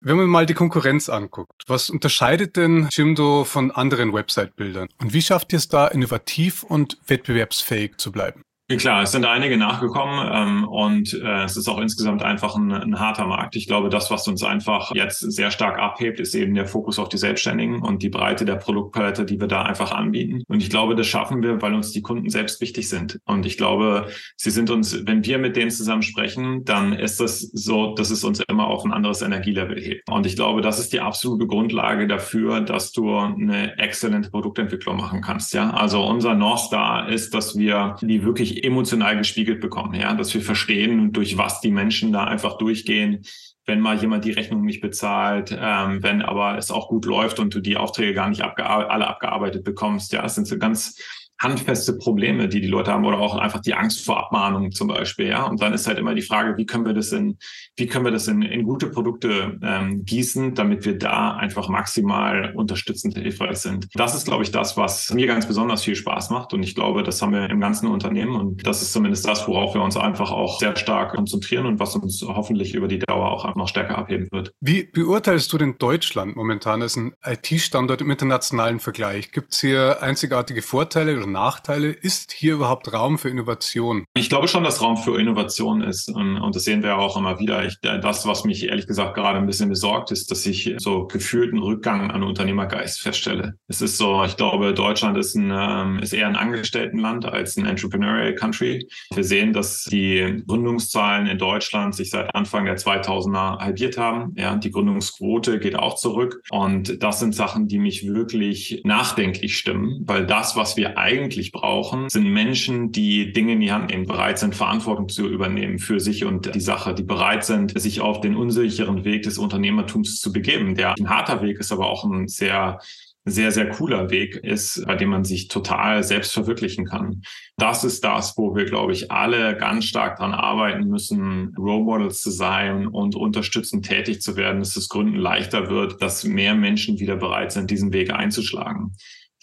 Wenn 0.00 0.16
man 0.16 0.26
mal 0.26 0.44
die 0.44 0.54
Konkurrenz 0.54 1.08
anguckt, 1.08 1.62
was 1.66 1.88
unterscheidet 1.88 2.56
denn 2.56 2.88
Jimdo 2.92 3.44
von 3.44 3.70
anderen 3.70 4.12
Website-Bildern? 4.12 4.88
Und 5.00 5.14
wie 5.14 5.22
schafft 5.22 5.52
ihr 5.52 5.58
es 5.58 5.68
da, 5.68 5.86
innovativ 5.86 6.62
und 6.62 6.98
wettbewerbsfähig 7.06 7.96
zu 7.96 8.12
bleiben? 8.12 8.42
Klar, 8.76 9.02
es 9.02 9.12
sind 9.12 9.24
einige 9.24 9.56
nachgekommen 9.56 10.30
ähm, 10.32 10.68
und 10.68 11.14
äh, 11.14 11.44
es 11.44 11.56
ist 11.56 11.68
auch 11.68 11.78
insgesamt 11.78 12.22
einfach 12.22 12.56
ein, 12.56 12.72
ein, 12.72 12.98
harter 12.98 13.26
Markt. 13.26 13.56
Ich 13.56 13.66
glaube, 13.66 13.88
das, 13.88 14.10
was 14.10 14.26
uns 14.26 14.42
einfach 14.42 14.94
jetzt 14.94 15.20
sehr 15.20 15.50
stark 15.50 15.78
abhebt, 15.78 16.18
ist 16.20 16.34
eben 16.34 16.54
der 16.54 16.66
Fokus 16.66 16.98
auf 16.98 17.08
die 17.08 17.18
Selbstständigen 17.18 17.82
und 17.82 18.02
die 18.02 18.08
Breite 18.08 18.44
der 18.44 18.56
Produktpalette, 18.56 19.24
die 19.24 19.40
wir 19.40 19.48
da 19.48 19.62
einfach 19.62 19.92
anbieten. 19.92 20.42
Und 20.48 20.62
ich 20.62 20.70
glaube, 20.70 20.94
das 20.94 21.06
schaffen 21.06 21.42
wir, 21.42 21.60
weil 21.62 21.74
uns 21.74 21.92
die 21.92 22.02
Kunden 22.02 22.30
selbst 22.30 22.60
wichtig 22.60 22.88
sind. 22.88 23.20
Und 23.24 23.46
ich 23.46 23.56
glaube, 23.56 24.08
sie 24.36 24.50
sind 24.50 24.70
uns, 24.70 25.06
wenn 25.06 25.24
wir 25.24 25.38
mit 25.38 25.56
denen 25.56 25.70
zusammen 25.70 26.02
sprechen, 26.02 26.64
dann 26.64 26.92
ist 26.92 27.20
das 27.20 27.40
so, 27.40 27.94
dass 27.94 28.10
es 28.10 28.24
uns 28.24 28.40
immer 28.48 28.66
auf 28.66 28.84
ein 28.84 28.92
anderes 28.92 29.22
Energielevel 29.22 29.80
hebt. 29.80 30.08
Und 30.10 30.26
ich 30.26 30.36
glaube, 30.36 30.62
das 30.62 30.78
ist 30.78 30.92
die 30.92 31.00
absolute 31.00 31.46
Grundlage 31.46 32.06
dafür, 32.06 32.60
dass 32.60 32.92
du 32.92 33.16
eine 33.16 33.78
exzellente 33.78 34.30
Produktentwicklung 34.30 34.96
machen 34.96 35.20
kannst. 35.20 35.54
Ja, 35.54 35.70
also 35.70 36.04
unser 36.04 36.34
North 36.34 36.60
Star 36.60 37.08
ist, 37.08 37.34
dass 37.34 37.56
wir 37.56 37.96
die 38.00 38.24
wirklich 38.24 38.63
emotional 38.66 39.16
gespiegelt 39.16 39.60
bekommen, 39.60 39.94
ja, 39.94 40.14
dass 40.14 40.34
wir 40.34 40.40
verstehen, 40.40 41.12
durch 41.12 41.38
was 41.38 41.60
die 41.60 41.70
Menschen 41.70 42.12
da 42.12 42.24
einfach 42.24 42.58
durchgehen, 42.58 43.24
wenn 43.66 43.80
mal 43.80 43.96
jemand 43.96 44.24
die 44.24 44.32
Rechnung 44.32 44.64
nicht 44.64 44.80
bezahlt, 44.80 45.56
ähm, 45.58 46.02
wenn 46.02 46.22
aber 46.22 46.58
es 46.58 46.70
auch 46.70 46.88
gut 46.88 47.06
läuft 47.06 47.38
und 47.38 47.54
du 47.54 47.60
die 47.60 47.76
Aufträge 47.76 48.14
gar 48.14 48.28
nicht 48.28 48.42
abgear 48.42 48.90
alle 48.90 49.06
abgearbeitet 49.06 49.64
bekommst. 49.64 50.12
Ja, 50.12 50.24
es 50.24 50.34
sind 50.34 50.46
so 50.46 50.58
ganz 50.58 51.00
handfeste 51.38 51.94
Probleme, 51.94 52.48
die 52.48 52.60
die 52.60 52.68
Leute 52.68 52.92
haben 52.92 53.04
oder 53.04 53.18
auch 53.18 53.36
einfach 53.36 53.60
die 53.60 53.74
Angst 53.74 54.04
vor 54.04 54.18
Abmahnungen 54.18 54.72
zum 54.72 54.88
Beispiel. 54.88 55.26
Ja, 55.26 55.44
und 55.44 55.60
dann 55.60 55.72
ist 55.72 55.86
halt 55.86 55.98
immer 55.98 56.14
die 56.14 56.22
Frage, 56.22 56.56
wie 56.56 56.66
können 56.66 56.86
wir 56.86 56.94
das 56.94 57.12
in, 57.12 57.38
wie 57.76 57.86
können 57.86 58.04
wir 58.04 58.12
das 58.12 58.28
in, 58.28 58.42
in 58.42 58.64
gute 58.64 58.88
Produkte 58.88 59.58
ähm, 59.62 60.04
gießen, 60.04 60.54
damit 60.54 60.84
wir 60.84 60.96
da 60.96 61.32
einfach 61.36 61.68
maximal 61.68 62.52
unterstützend 62.54 63.16
hilfreich 63.18 63.58
sind. 63.58 63.88
Das 63.94 64.14
ist, 64.14 64.26
glaube 64.26 64.44
ich, 64.44 64.52
das, 64.52 64.76
was 64.76 65.12
mir 65.12 65.26
ganz 65.26 65.46
besonders 65.46 65.82
viel 65.82 65.96
Spaß 65.96 66.30
macht. 66.30 66.54
Und 66.54 66.62
ich 66.62 66.74
glaube, 66.74 67.02
das 67.02 67.20
haben 67.20 67.32
wir 67.32 67.50
im 67.50 67.60
ganzen 67.60 67.88
Unternehmen. 67.88 68.36
Und 68.36 68.66
das 68.66 68.82
ist 68.82 68.92
zumindest 68.92 69.26
das, 69.26 69.46
worauf 69.48 69.74
wir 69.74 69.82
uns 69.82 69.96
einfach 69.96 70.30
auch 70.30 70.60
sehr 70.60 70.76
stark 70.76 71.14
konzentrieren 71.14 71.66
und 71.66 71.80
was 71.80 71.96
uns 71.96 72.22
hoffentlich 72.22 72.74
über 72.74 72.86
die 72.86 73.00
Dauer 73.00 73.30
auch 73.30 73.54
noch 73.56 73.68
stärker 73.68 73.98
abheben 73.98 74.28
wird. 74.30 74.52
Wie 74.60 74.84
beurteilst 74.84 75.52
du 75.52 75.58
denn 75.58 75.76
Deutschland 75.78 76.36
momentan 76.36 76.80
als 76.80 76.96
ein 76.96 77.12
IT-Standort 77.24 78.00
im 78.00 78.10
internationalen 78.10 78.78
Vergleich? 78.78 79.32
Gibt 79.32 79.52
es 79.52 79.60
hier 79.60 80.02
einzigartige 80.02 80.62
Vorteile 80.62 81.23
oder 81.24 81.32
Nachteile? 81.32 81.90
Ist 81.90 82.32
hier 82.32 82.54
überhaupt 82.54 82.92
Raum 82.92 83.18
für 83.18 83.28
Innovation? 83.28 84.04
Ich 84.14 84.28
glaube 84.28 84.48
schon, 84.48 84.64
dass 84.64 84.80
Raum 84.80 84.96
für 84.96 85.18
Innovation 85.18 85.82
ist. 85.82 86.08
Und 86.10 86.54
das 86.54 86.64
sehen 86.64 86.82
wir 86.82 86.98
auch 86.98 87.16
immer 87.16 87.38
wieder. 87.38 87.64
Ich, 87.64 87.78
das, 87.80 88.26
was 88.26 88.44
mich 88.44 88.64
ehrlich 88.68 88.86
gesagt 88.86 89.14
gerade 89.14 89.38
ein 89.38 89.46
bisschen 89.46 89.68
besorgt, 89.68 90.10
ist, 90.10 90.30
dass 90.30 90.46
ich 90.46 90.74
so 90.78 91.06
gefühlten 91.06 91.58
Rückgang 91.58 92.10
an 92.10 92.22
Unternehmergeist 92.22 93.00
feststelle. 93.00 93.54
Es 93.68 93.80
ist 93.80 93.98
so, 93.98 94.24
ich 94.24 94.36
glaube, 94.36 94.74
Deutschland 94.74 95.16
ist, 95.18 95.34
ein, 95.34 95.50
ähm, 95.52 95.98
ist 95.98 96.12
eher 96.12 96.28
ein 96.28 96.36
Angestelltenland 96.36 97.24
als 97.24 97.56
ein 97.56 97.66
Entrepreneurial 97.66 98.34
Country. 98.34 98.88
Wir 99.12 99.24
sehen, 99.24 99.52
dass 99.52 99.84
die 99.84 100.42
Gründungszahlen 100.46 101.26
in 101.26 101.38
Deutschland 101.38 101.94
sich 101.94 102.10
seit 102.10 102.34
Anfang 102.34 102.66
der 102.66 102.76
2000er 102.76 103.58
halbiert 103.58 103.98
haben. 103.98 104.34
Ja, 104.36 104.56
die 104.56 104.70
Gründungsquote 104.70 105.58
geht 105.58 105.76
auch 105.76 105.96
zurück. 105.96 106.42
Und 106.50 107.02
das 107.02 107.20
sind 107.20 107.34
Sachen, 107.34 107.68
die 107.68 107.78
mich 107.78 108.06
wirklich 108.06 108.82
nachdenklich 108.84 109.56
stimmen, 109.56 110.02
weil 110.06 110.26
das, 110.26 110.56
was 110.56 110.76
wir 110.76 110.98
eigentlich 110.98 111.13
eigentlich 111.14 111.52
brauchen, 111.52 112.08
sind 112.08 112.28
Menschen, 112.32 112.92
die 112.92 113.32
Dinge 113.32 113.52
in 113.52 113.60
die 113.60 113.72
Hand 113.72 113.90
nehmen, 113.90 114.06
bereit 114.06 114.38
sind, 114.38 114.54
Verantwortung 114.54 115.08
zu 115.08 115.28
übernehmen 115.28 115.78
für 115.78 116.00
sich 116.00 116.24
und 116.24 116.54
die 116.54 116.60
Sache, 116.60 116.94
die 116.94 117.02
bereit 117.02 117.44
sind, 117.44 117.78
sich 117.78 118.00
auf 118.00 118.20
den 118.20 118.36
unsicheren 118.36 119.04
Weg 119.04 119.22
des 119.22 119.38
Unternehmertums 119.38 120.20
zu 120.20 120.32
begeben. 120.32 120.74
Der 120.74 120.94
ein 120.98 121.08
harter 121.08 121.42
Weg 121.42 121.58
ist, 121.58 121.72
aber 121.72 121.88
auch 121.88 122.04
ein 122.04 122.28
sehr 122.28 122.78
sehr, 123.26 123.52
sehr 123.52 123.70
cooler 123.70 124.10
Weg 124.10 124.36
ist, 124.36 124.84
bei 124.86 124.96
dem 124.96 125.08
man 125.08 125.24
sich 125.24 125.48
total 125.48 126.04
selbst 126.04 126.32
verwirklichen 126.32 126.84
kann. 126.84 127.22
Das 127.56 127.82
ist 127.82 128.04
das, 128.04 128.36
wo 128.36 128.54
wir, 128.54 128.66
glaube 128.66 128.92
ich, 128.92 129.10
alle 129.10 129.56
ganz 129.56 129.86
stark 129.86 130.18
dran 130.18 130.32
arbeiten 130.32 130.88
müssen, 130.88 131.54
Role 131.56 131.84
Models 131.84 132.20
zu 132.20 132.30
sein 132.30 132.86
und 132.86 133.16
unterstützend 133.16 133.86
tätig 133.86 134.20
zu 134.20 134.36
werden, 134.36 134.58
dass 134.58 134.76
es 134.76 134.90
Gründen 134.90 135.16
leichter 135.16 135.70
wird, 135.70 136.02
dass 136.02 136.24
mehr 136.24 136.54
Menschen 136.54 136.98
wieder 136.98 137.16
bereit 137.16 137.52
sind, 137.52 137.70
diesen 137.70 137.92
Weg 137.92 138.12
einzuschlagen. 138.12 138.92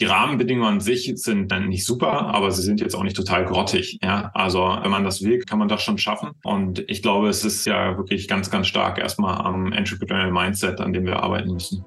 Die 0.02 0.08
Rahmenbedingungen 0.08 0.68
an 0.68 0.80
sich 0.80 1.14
sind 1.18 1.52
dann 1.52 1.70
nicht 1.70 1.86
super, 1.86 2.34
aber 2.34 2.50
sie 2.50 2.64
sind 2.64 2.82
jetzt 2.82 2.96
auch 2.96 3.04
nicht 3.04 3.16
total 3.16 3.46
grottig. 3.46 4.00
Ja, 4.02 4.32
also 4.34 4.80
wenn 4.82 4.90
man 4.90 5.04
das 5.04 5.22
will, 5.22 5.42
kann 5.42 5.60
man 5.60 5.68
das 5.68 5.84
schon 5.84 6.00
schaffen. 6.00 6.32
Und 6.44 6.84
ich 6.90 7.04
glaube, 7.04 7.30
es 7.30 7.46
ist 7.46 7.66
ja 7.68 7.96
wirklich 7.98 8.28
ganz, 8.28 8.50
ganz 8.50 8.66
stark 8.66 8.98
erstmal 8.98 9.38
am 9.46 9.72
Entrepreneurial 9.72 10.32
Mindset, 10.32 10.82
an 10.82 10.92
dem 10.92 11.06
wir 11.06 11.22
arbeiten 11.22 11.54
müssen. 11.54 11.86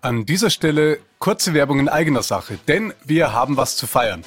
An 0.00 0.26
dieser 0.26 0.50
Stelle 0.50 0.98
kurze 1.20 1.54
Werbung 1.54 1.78
in 1.78 1.88
eigener 1.88 2.24
Sache, 2.24 2.58
denn 2.66 2.92
wir 3.04 3.32
haben 3.32 3.56
was 3.56 3.76
zu 3.76 3.86
feiern. 3.86 4.24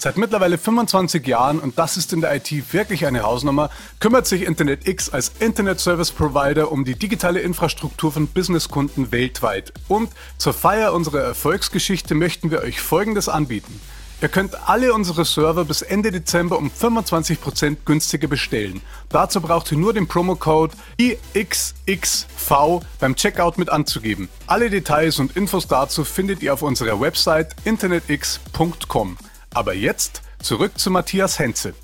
Seit 0.00 0.16
mittlerweile 0.16 0.58
25 0.58 1.26
Jahren, 1.26 1.58
und 1.58 1.76
das 1.76 1.96
ist 1.96 2.12
in 2.12 2.20
der 2.20 2.32
IT 2.36 2.72
wirklich 2.72 3.04
eine 3.04 3.24
Hausnummer, 3.24 3.68
kümmert 3.98 4.28
sich 4.28 4.42
InternetX 4.42 5.10
als 5.10 5.32
Internet 5.40 5.80
Service 5.80 6.12
Provider 6.12 6.70
um 6.70 6.84
die 6.84 6.94
digitale 6.94 7.40
Infrastruktur 7.40 8.12
von 8.12 8.28
Businesskunden 8.28 9.10
weltweit. 9.10 9.72
Und 9.88 10.10
zur 10.38 10.52
Feier 10.52 10.92
unserer 10.92 11.22
Erfolgsgeschichte 11.22 12.14
möchten 12.14 12.52
wir 12.52 12.62
euch 12.62 12.80
Folgendes 12.80 13.28
anbieten. 13.28 13.80
Ihr 14.22 14.28
könnt 14.28 14.68
alle 14.68 14.94
unsere 14.94 15.24
Server 15.24 15.64
bis 15.64 15.82
Ende 15.82 16.12
Dezember 16.12 16.58
um 16.58 16.70
25% 16.70 17.78
günstiger 17.84 18.28
bestellen. 18.28 18.82
Dazu 19.08 19.40
braucht 19.40 19.72
ihr 19.72 19.78
nur 19.78 19.94
den 19.94 20.06
Promocode 20.06 20.74
IXXV 21.00 22.84
beim 23.00 23.16
Checkout 23.16 23.58
mit 23.58 23.68
anzugeben. 23.70 24.28
Alle 24.46 24.70
Details 24.70 25.18
und 25.18 25.36
Infos 25.36 25.66
dazu 25.66 26.04
findet 26.04 26.40
ihr 26.40 26.54
auf 26.54 26.62
unserer 26.62 27.00
Website 27.00 27.56
internetx.com. 27.64 29.18
Aber 29.54 29.74
jetzt 29.74 30.22
zurück 30.42 30.78
zu 30.78 30.90
Matthias 30.90 31.38
Henze. 31.38 31.74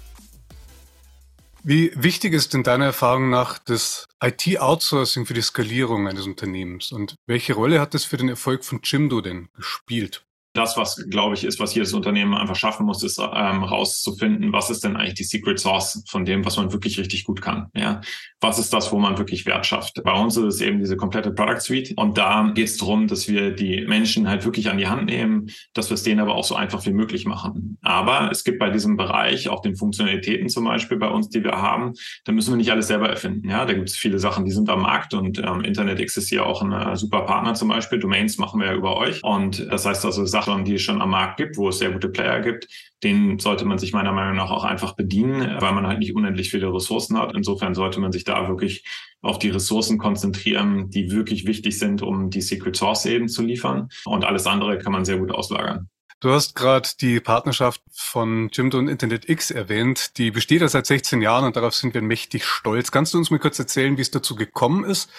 Wie 1.62 1.92
wichtig 1.94 2.34
ist 2.34 2.54
in 2.54 2.62
deiner 2.62 2.84
Erfahrung 2.84 3.30
nach 3.30 3.58
das 3.58 4.06
IT-Outsourcing 4.22 5.24
für 5.24 5.32
die 5.32 5.40
Skalierung 5.40 6.06
eines 6.08 6.26
Unternehmens 6.26 6.92
und 6.92 7.14
welche 7.26 7.54
Rolle 7.54 7.80
hat 7.80 7.94
das 7.94 8.04
für 8.04 8.18
den 8.18 8.28
Erfolg 8.28 8.64
von 8.64 8.80
Jimdo 8.84 9.22
denn 9.22 9.48
gespielt? 9.54 10.26
Das, 10.54 10.76
was, 10.76 11.04
glaube 11.10 11.34
ich, 11.34 11.44
ist, 11.44 11.58
was 11.58 11.74
jedes 11.74 11.92
Unternehmen 11.92 12.32
einfach 12.34 12.54
schaffen 12.54 12.86
muss, 12.86 13.02
ist 13.02 13.18
ähm, 13.18 13.64
rauszufinden, 13.64 14.52
was 14.52 14.70
ist 14.70 14.84
denn 14.84 14.96
eigentlich 14.96 15.14
die 15.14 15.24
Secret 15.24 15.58
Source 15.58 16.02
von 16.08 16.24
dem, 16.24 16.44
was 16.44 16.56
man 16.56 16.72
wirklich 16.72 16.96
richtig 16.98 17.24
gut 17.24 17.42
kann. 17.42 17.66
Ja, 17.74 18.00
was 18.40 18.58
ist 18.58 18.72
das, 18.72 18.92
wo 18.92 18.98
man 18.98 19.18
wirklich 19.18 19.46
Wert 19.46 19.66
schafft? 19.66 20.00
Bei 20.04 20.12
uns 20.12 20.36
ist 20.36 20.44
es 20.44 20.60
eben 20.60 20.78
diese 20.78 20.96
komplette 20.96 21.32
Product 21.32 21.60
Suite 21.60 21.94
und 21.96 22.16
da 22.16 22.52
geht 22.54 22.68
es 22.68 22.76
darum, 22.76 23.08
dass 23.08 23.26
wir 23.26 23.50
die 23.50 23.84
Menschen 23.86 24.28
halt 24.28 24.44
wirklich 24.44 24.70
an 24.70 24.78
die 24.78 24.86
Hand 24.86 25.06
nehmen, 25.06 25.50
dass 25.72 25.90
wir 25.90 25.94
es 25.94 26.04
denen 26.04 26.20
aber 26.20 26.36
auch 26.36 26.44
so 26.44 26.54
einfach 26.54 26.86
wie 26.86 26.92
möglich 26.92 27.26
machen. 27.26 27.76
Aber 27.82 28.30
es 28.30 28.44
gibt 28.44 28.60
bei 28.60 28.70
diesem 28.70 28.96
Bereich 28.96 29.48
auch 29.48 29.60
den 29.60 29.74
Funktionalitäten 29.74 30.48
zum 30.48 30.66
Beispiel 30.66 30.98
bei 30.98 31.08
uns, 31.08 31.30
die 31.30 31.42
wir 31.42 31.60
haben, 31.60 31.94
da 32.24 32.32
müssen 32.32 32.52
wir 32.52 32.56
nicht 32.56 32.70
alles 32.70 32.86
selber 32.86 33.08
erfinden. 33.08 33.48
Ja, 33.48 33.64
da 33.64 33.72
gibt 33.72 33.88
es 33.88 33.96
viele 33.96 34.20
Sachen, 34.20 34.44
die 34.44 34.52
sind 34.52 34.70
am 34.70 34.82
Markt 34.82 35.14
und 35.14 35.38
ähm, 35.38 35.62
InternetX 35.62 36.16
ist 36.16 36.28
hier 36.28 36.46
auch 36.46 36.62
ein 36.62 36.70
äh, 36.70 36.96
super 36.96 37.22
Partner 37.22 37.54
zum 37.54 37.68
Beispiel. 37.68 37.98
Domains 37.98 38.38
machen 38.38 38.60
wir 38.60 38.68
ja 38.68 38.74
über 38.74 38.96
euch 38.96 39.24
und 39.24 39.66
das 39.68 39.84
heißt 39.84 40.04
also 40.04 40.24
Sachen 40.26 40.43
Sachen, 40.44 40.64
die 40.64 40.74
es 40.74 40.82
schon 40.82 41.02
am 41.02 41.10
Markt 41.10 41.36
gibt, 41.36 41.56
wo 41.56 41.68
es 41.68 41.78
sehr 41.78 41.90
gute 41.90 42.08
Player 42.08 42.40
gibt, 42.40 42.68
denen 43.02 43.38
sollte 43.38 43.64
man 43.64 43.78
sich 43.78 43.92
meiner 43.92 44.12
Meinung 44.12 44.36
nach 44.36 44.50
auch 44.50 44.64
einfach 44.64 44.94
bedienen, 44.94 45.60
weil 45.60 45.72
man 45.72 45.86
halt 45.86 45.98
nicht 45.98 46.14
unendlich 46.14 46.50
viele 46.50 46.72
Ressourcen 46.72 47.18
hat. 47.18 47.34
Insofern 47.34 47.74
sollte 47.74 48.00
man 48.00 48.12
sich 48.12 48.24
da 48.24 48.48
wirklich 48.48 48.84
auf 49.22 49.38
die 49.38 49.50
Ressourcen 49.50 49.98
konzentrieren, 49.98 50.90
die 50.90 51.10
wirklich 51.10 51.46
wichtig 51.46 51.78
sind, 51.78 52.02
um 52.02 52.30
die 52.30 52.42
Secret 52.42 52.76
Source 52.76 53.06
eben 53.06 53.28
zu 53.28 53.42
liefern. 53.42 53.88
Und 54.04 54.24
alles 54.24 54.46
andere 54.46 54.78
kann 54.78 54.92
man 54.92 55.04
sehr 55.04 55.18
gut 55.18 55.30
auslagern. 55.30 55.88
Du 56.20 56.30
hast 56.30 56.54
gerade 56.54 56.88
die 57.00 57.20
Partnerschaft 57.20 57.82
von 57.92 58.48
Jimdo 58.50 58.78
und 58.78 58.88
Internet 58.88 59.28
X 59.28 59.50
erwähnt. 59.50 60.16
Die 60.16 60.30
besteht 60.30 60.62
ja 60.62 60.68
seit 60.68 60.86
16 60.86 61.20
Jahren 61.20 61.44
und 61.44 61.56
darauf 61.56 61.74
sind 61.74 61.92
wir 61.92 62.00
mächtig 62.00 62.46
stolz. 62.46 62.90
Kannst 62.90 63.12
du 63.12 63.18
uns 63.18 63.30
mal 63.30 63.38
kurz 63.38 63.58
erzählen, 63.58 63.98
wie 63.98 64.02
es 64.02 64.10
dazu 64.10 64.34
gekommen 64.34 64.84
ist 64.84 65.10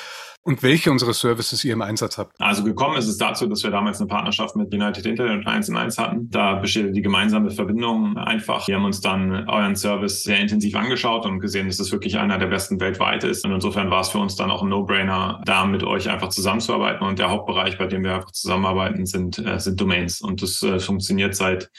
und 0.45 0.61
welche 0.61 0.91
unserer 0.91 1.13
Services 1.13 1.63
ihr 1.63 1.73
im 1.73 1.81
Einsatz 1.81 2.19
habt? 2.19 2.39
Also 2.39 2.63
gekommen 2.63 2.97
ist 2.97 3.07
es 3.07 3.17
dazu, 3.17 3.47
dass 3.47 3.63
wir 3.63 3.71
damals 3.71 3.99
eine 3.99 4.07
Partnerschaft 4.07 4.55
mit 4.55 4.71
United 4.71 5.03
Internet 5.03 5.39
und 5.39 5.47
1 5.47 5.69
in 5.69 5.75
1 5.75 5.97
hatten. 5.97 6.29
Da 6.29 6.53
besteht 6.53 6.95
die 6.95 7.01
gemeinsame 7.01 7.49
Verbindung 7.49 8.15
einfach. 8.15 8.67
Wir 8.67 8.75
haben 8.75 8.85
uns 8.85 9.01
dann 9.01 9.49
euren 9.49 9.75
Service 9.75 10.23
sehr 10.23 10.39
intensiv 10.39 10.75
angeschaut 10.75 11.25
und 11.25 11.39
gesehen, 11.39 11.65
dass 11.65 11.79
es 11.79 11.91
wirklich 11.91 12.19
einer 12.19 12.37
der 12.37 12.45
besten 12.45 12.79
weltweit 12.79 13.23
ist. 13.23 13.43
Und 13.43 13.53
insofern 13.53 13.89
war 13.89 14.01
es 14.01 14.09
für 14.09 14.19
uns 14.19 14.35
dann 14.35 14.51
auch 14.51 14.61
ein 14.61 14.69
No-Brainer, 14.69 15.41
da 15.45 15.65
mit 15.65 15.83
euch 15.83 16.09
einfach 16.11 16.29
zusammenzuarbeiten. 16.29 17.07
Und 17.07 17.17
der 17.17 17.31
Hauptbereich, 17.31 17.79
bei 17.79 17.87
dem 17.87 18.03
wir 18.03 18.13
einfach 18.13 18.31
zusammenarbeiten, 18.31 19.07
sind, 19.07 19.39
äh, 19.39 19.59
sind 19.59 19.81
Domains. 19.81 20.21
Und 20.21 20.43
das 20.43 20.61
äh, 20.61 20.79
funktioniert 20.79 21.35
seit 21.35 21.71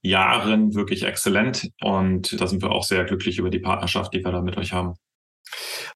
Jahren 0.00 0.74
wirklich 0.76 1.02
exzellent. 1.02 1.70
Und 1.82 2.40
da 2.40 2.46
sind 2.46 2.62
wir 2.62 2.70
auch 2.70 2.84
sehr 2.84 3.02
glücklich 3.02 3.38
über 3.38 3.50
die 3.50 3.58
Partnerschaft, 3.58 4.14
die 4.14 4.24
wir 4.24 4.30
da 4.30 4.42
mit 4.42 4.56
euch 4.56 4.72
haben. 4.72 4.94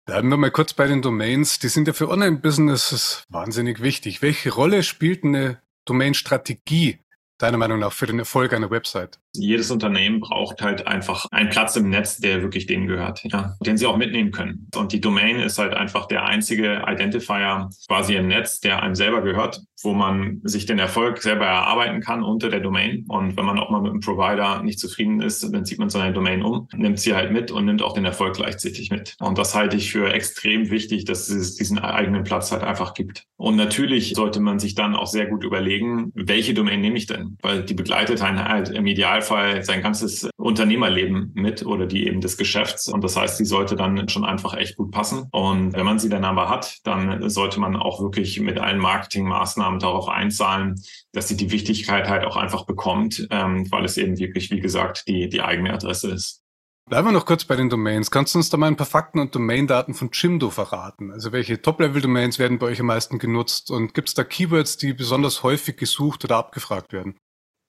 Bleiben 0.05 0.29
wir 0.29 0.37
mal 0.37 0.51
kurz 0.51 0.75
bei 0.75 0.87
den 0.87 1.03
Domains. 1.03 1.59
Die 1.59 1.69
sind 1.69 1.89
ja 1.89 1.95
für 1.95 2.09
Online-Businesses 2.09 3.25
wahnsinnig 3.29 3.81
wichtig. 3.83 4.23
Welche 4.23 4.53
Rolle 4.53 4.83
spielt 4.83 5.25
eine 5.25 5.61
Domain-Strategie 5.85 7.01
deiner 7.39 7.59
Meinung 7.59 7.79
nach 7.79 7.93
für 7.93 8.07
den 8.07 8.19
Erfolg 8.19 8.53
einer 8.53 8.71
Website? 8.71 9.19
Jedes 9.39 9.71
Unternehmen 9.71 10.21
braucht 10.21 10.63
halt 10.63 10.87
einfach 10.87 11.27
einen 11.31 11.51
Platz 11.51 11.77
im 11.77 11.91
Netz, 11.91 12.19
der 12.19 12.43
wirklich 12.43 12.67
denen 12.67 12.87
gehört, 12.87 13.23
ja, 13.25 13.55
den 13.65 13.77
sie 13.77 13.87
auch 13.87 13.97
mitnehmen 13.97 14.31
können. 14.31 14.69
Und 14.75 14.93
die 14.93 15.01
Domain 15.01 15.41
ist 15.41 15.59
halt 15.59 15.75
einfach 15.75 16.07
der 16.07 16.27
einzige 16.27 16.83
Identifier 16.87 17.69
quasi 17.89 18.15
im 18.17 18.29
Netz, 18.29 18.61
der 18.61 18.83
einem 18.83 18.95
selber 18.95 19.23
gehört, 19.23 19.63
wo 19.83 19.93
man 19.93 20.41
sich 20.45 20.67
den 20.67 20.79
Erfolg 20.79 21.23
selber 21.23 21.47
erarbeiten 21.47 22.01
kann 22.01 22.23
unter 22.23 22.49
der 22.49 22.61
Domain. 22.61 23.05
Und 23.09 23.37
wenn 23.37 23.45
man 23.45 23.59
auch 23.59 23.71
mal 23.71 23.81
mit 23.81 23.93
einem 23.93 24.01
Provider 24.01 24.63
nicht 24.63 24.81
zufrieden 24.81 25.21
ist, 25.21 25.43
dann 25.53 25.65
zieht 25.65 25.79
man 25.79 25.91
seine 25.91 26.13
Domain 26.13 26.43
um, 26.43 26.69
nimmt 26.75 26.99
sie 26.99 27.15
halt 27.15 27.33
mit 27.33 27.51
und 27.51 27.67
nimmt 27.67 27.83
auch 27.83 27.93
den 27.93 28.05
Erfolg 28.05 28.37
gleichzeitig 28.37 28.91
mit. 28.91 29.15
Und 29.21 29.39
das 29.39 29.55
halte 29.55 29.77
ich 29.77 29.93
für 29.93 30.13
extrem 30.13 30.71
wichtig, 30.71 31.05
dass 31.05 31.29
es 31.29 31.57
diesen 31.57 31.79
eigenen 31.79 32.25
Platz 32.25 32.53
halt 32.53 32.63
einfach 32.63 32.95
gibt. 32.95 33.25
Und 33.37 33.57
natürlich 33.57 34.15
sollte 34.15 34.41
man 34.41 34.59
sich 34.59 34.75
dann 34.75 34.97
auch 34.97 35.07
sehr 35.07 35.27
gut 35.27 35.45
überlegen, 35.45 36.11
welche 36.15 36.55
Domain 36.55 36.81
nehme 36.81 36.97
ich 36.97 37.07
denn? 37.07 37.37
Weil 37.43 37.63
die 37.63 37.75
begleitet 37.75 38.23
einen 38.23 38.43
halt 38.43 38.71
im 38.71 38.87
Idealfall 38.87 39.26
Fall 39.27 39.65
sein 39.65 39.83
ganzes 39.83 40.29
Unternehmerleben 40.37 41.33
mit 41.35 41.67
oder 41.67 41.87
die 41.87 42.07
eben 42.07 42.21
des 42.21 42.37
Geschäfts. 42.37 42.89
Und 42.89 43.05
das 43.05 43.17
heißt, 43.17 43.39
die 43.39 43.45
sollte 43.45 43.77
dann 43.77 44.09
schon 44.09 44.25
einfach 44.25 44.55
echt 44.55 44.77
gut 44.77 44.91
passen. 44.91 45.29
Und 45.33 45.75
wenn 45.75 45.85
man 45.85 45.99
sie 45.99 46.09
dann 46.09 46.25
aber 46.25 46.49
hat, 46.49 46.79
dann 46.85 47.29
sollte 47.29 47.61
man 47.61 47.77
auch 47.77 48.01
wirklich 48.01 48.41
mit 48.41 48.59
allen 48.59 48.79
Marketingmaßnahmen 48.79 49.81
darauf 49.81 50.09
einzahlen, 50.09 50.81
dass 51.13 51.29
sie 51.29 51.37
die 51.37 51.51
Wichtigkeit 51.51 52.09
halt 52.09 52.25
auch 52.25 52.37
einfach 52.37 52.65
bekommt, 52.65 53.27
ähm, 53.31 53.71
weil 53.71 53.85
es 53.85 53.97
eben 53.97 54.19
wirklich, 54.19 54.51
wie 54.51 54.61
gesagt, 54.61 55.05
die, 55.09 55.29
die 55.29 55.43
eigene 55.43 55.73
Adresse 55.73 56.11
ist. 56.11 56.43
Bleiben 56.89 57.09
wir 57.09 57.13
noch 57.13 57.27
kurz 57.27 57.45
bei 57.45 57.57
den 57.57 57.69
Domains. 57.69 58.13
Kannst 58.13 58.35
du 58.35 58.39
uns 58.39 58.49
da 58.49 58.57
mal 58.57 58.69
ein 58.69 58.77
paar 58.77 58.87
Fakten 58.87 59.19
und 59.19 59.35
Domain-Daten 59.35 59.93
von 59.93 60.11
Jimdo 60.13 60.51
verraten? 60.51 61.11
Also 61.11 61.33
welche 61.33 61.61
Top-Level-Domains 61.61 62.39
werden 62.39 62.61
bei 62.61 62.67
euch 62.67 62.79
am 62.79 62.87
meisten 62.87 63.19
genutzt 63.19 63.73
und 63.73 63.93
gibt 63.93 64.07
es 64.07 64.15
da 64.15 64.23
Keywords, 64.23 64.77
die 64.77 64.93
besonders 64.93 65.43
häufig 65.43 65.77
gesucht 65.77 66.25
oder 66.25 66.37
abgefragt 66.37 66.93
werden? 66.93 67.17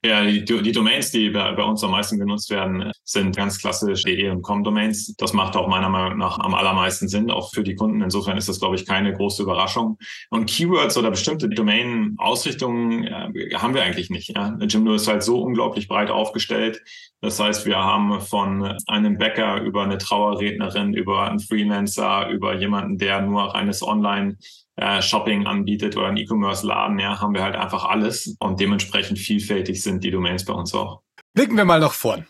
Ja, 0.04 0.22
die, 0.22 0.44
die 0.44 0.72
Domains, 0.72 1.10
die 1.10 1.30
bei, 1.30 1.50
bei, 1.52 1.62
uns 1.64 1.82
am 1.82 1.90
meisten 1.90 2.20
genutzt 2.20 2.50
werden, 2.50 2.92
sind 3.02 3.34
ganz 3.34 3.58
klassisch 3.58 4.04
de 4.04 4.30
und 4.30 4.42
com-Domains. 4.42 5.16
Das 5.16 5.32
macht 5.32 5.56
auch 5.56 5.66
meiner 5.66 5.88
Meinung 5.88 6.18
nach 6.18 6.38
am 6.38 6.54
allermeisten 6.54 7.08
Sinn, 7.08 7.32
auch 7.32 7.52
für 7.52 7.64
die 7.64 7.74
Kunden. 7.74 8.00
Insofern 8.00 8.36
ist 8.36 8.48
das, 8.48 8.60
glaube 8.60 8.76
ich, 8.76 8.86
keine 8.86 9.12
große 9.12 9.42
Überraschung. 9.42 9.98
Und 10.30 10.48
Keywords 10.48 10.96
oder 10.96 11.10
bestimmte 11.10 11.48
Domain-Ausrichtungen 11.48 13.04
äh, 13.04 13.54
haben 13.54 13.74
wir 13.74 13.82
eigentlich 13.82 14.08
nicht. 14.08 14.36
Ja? 14.36 14.56
Jimdo 14.60 14.94
ist 14.94 15.08
halt 15.08 15.24
so 15.24 15.42
unglaublich 15.42 15.88
breit 15.88 16.10
aufgestellt. 16.10 16.80
Das 17.20 17.40
heißt, 17.40 17.66
wir 17.66 17.78
haben 17.78 18.20
von 18.20 18.76
einem 18.86 19.18
Bäcker 19.18 19.62
über 19.62 19.82
eine 19.82 19.98
Trauerrednerin, 19.98 20.94
über 20.94 21.28
einen 21.28 21.40
Freelancer, 21.40 22.28
über 22.28 22.54
jemanden, 22.54 22.98
der 22.98 23.20
nur 23.22 23.52
reines 23.52 23.82
Online 23.82 24.36
äh, 24.78 25.02
Shopping 25.02 25.46
anbietet 25.46 25.96
oder 25.96 26.06
ein 26.06 26.16
E-Commerce-Laden, 26.16 26.98
ja, 26.98 27.20
haben 27.20 27.34
wir 27.34 27.42
halt 27.42 27.56
einfach 27.56 27.84
alles 27.84 28.36
und 28.38 28.60
dementsprechend 28.60 29.18
vielfältig 29.18 29.82
sind 29.82 30.04
die 30.04 30.10
Domains 30.10 30.44
bei 30.44 30.52
uns 30.52 30.72
auch. 30.74 31.02
Blicken 31.34 31.56
wir 31.56 31.64
mal 31.64 31.80
nach 31.80 31.92
vorn. 31.92 32.26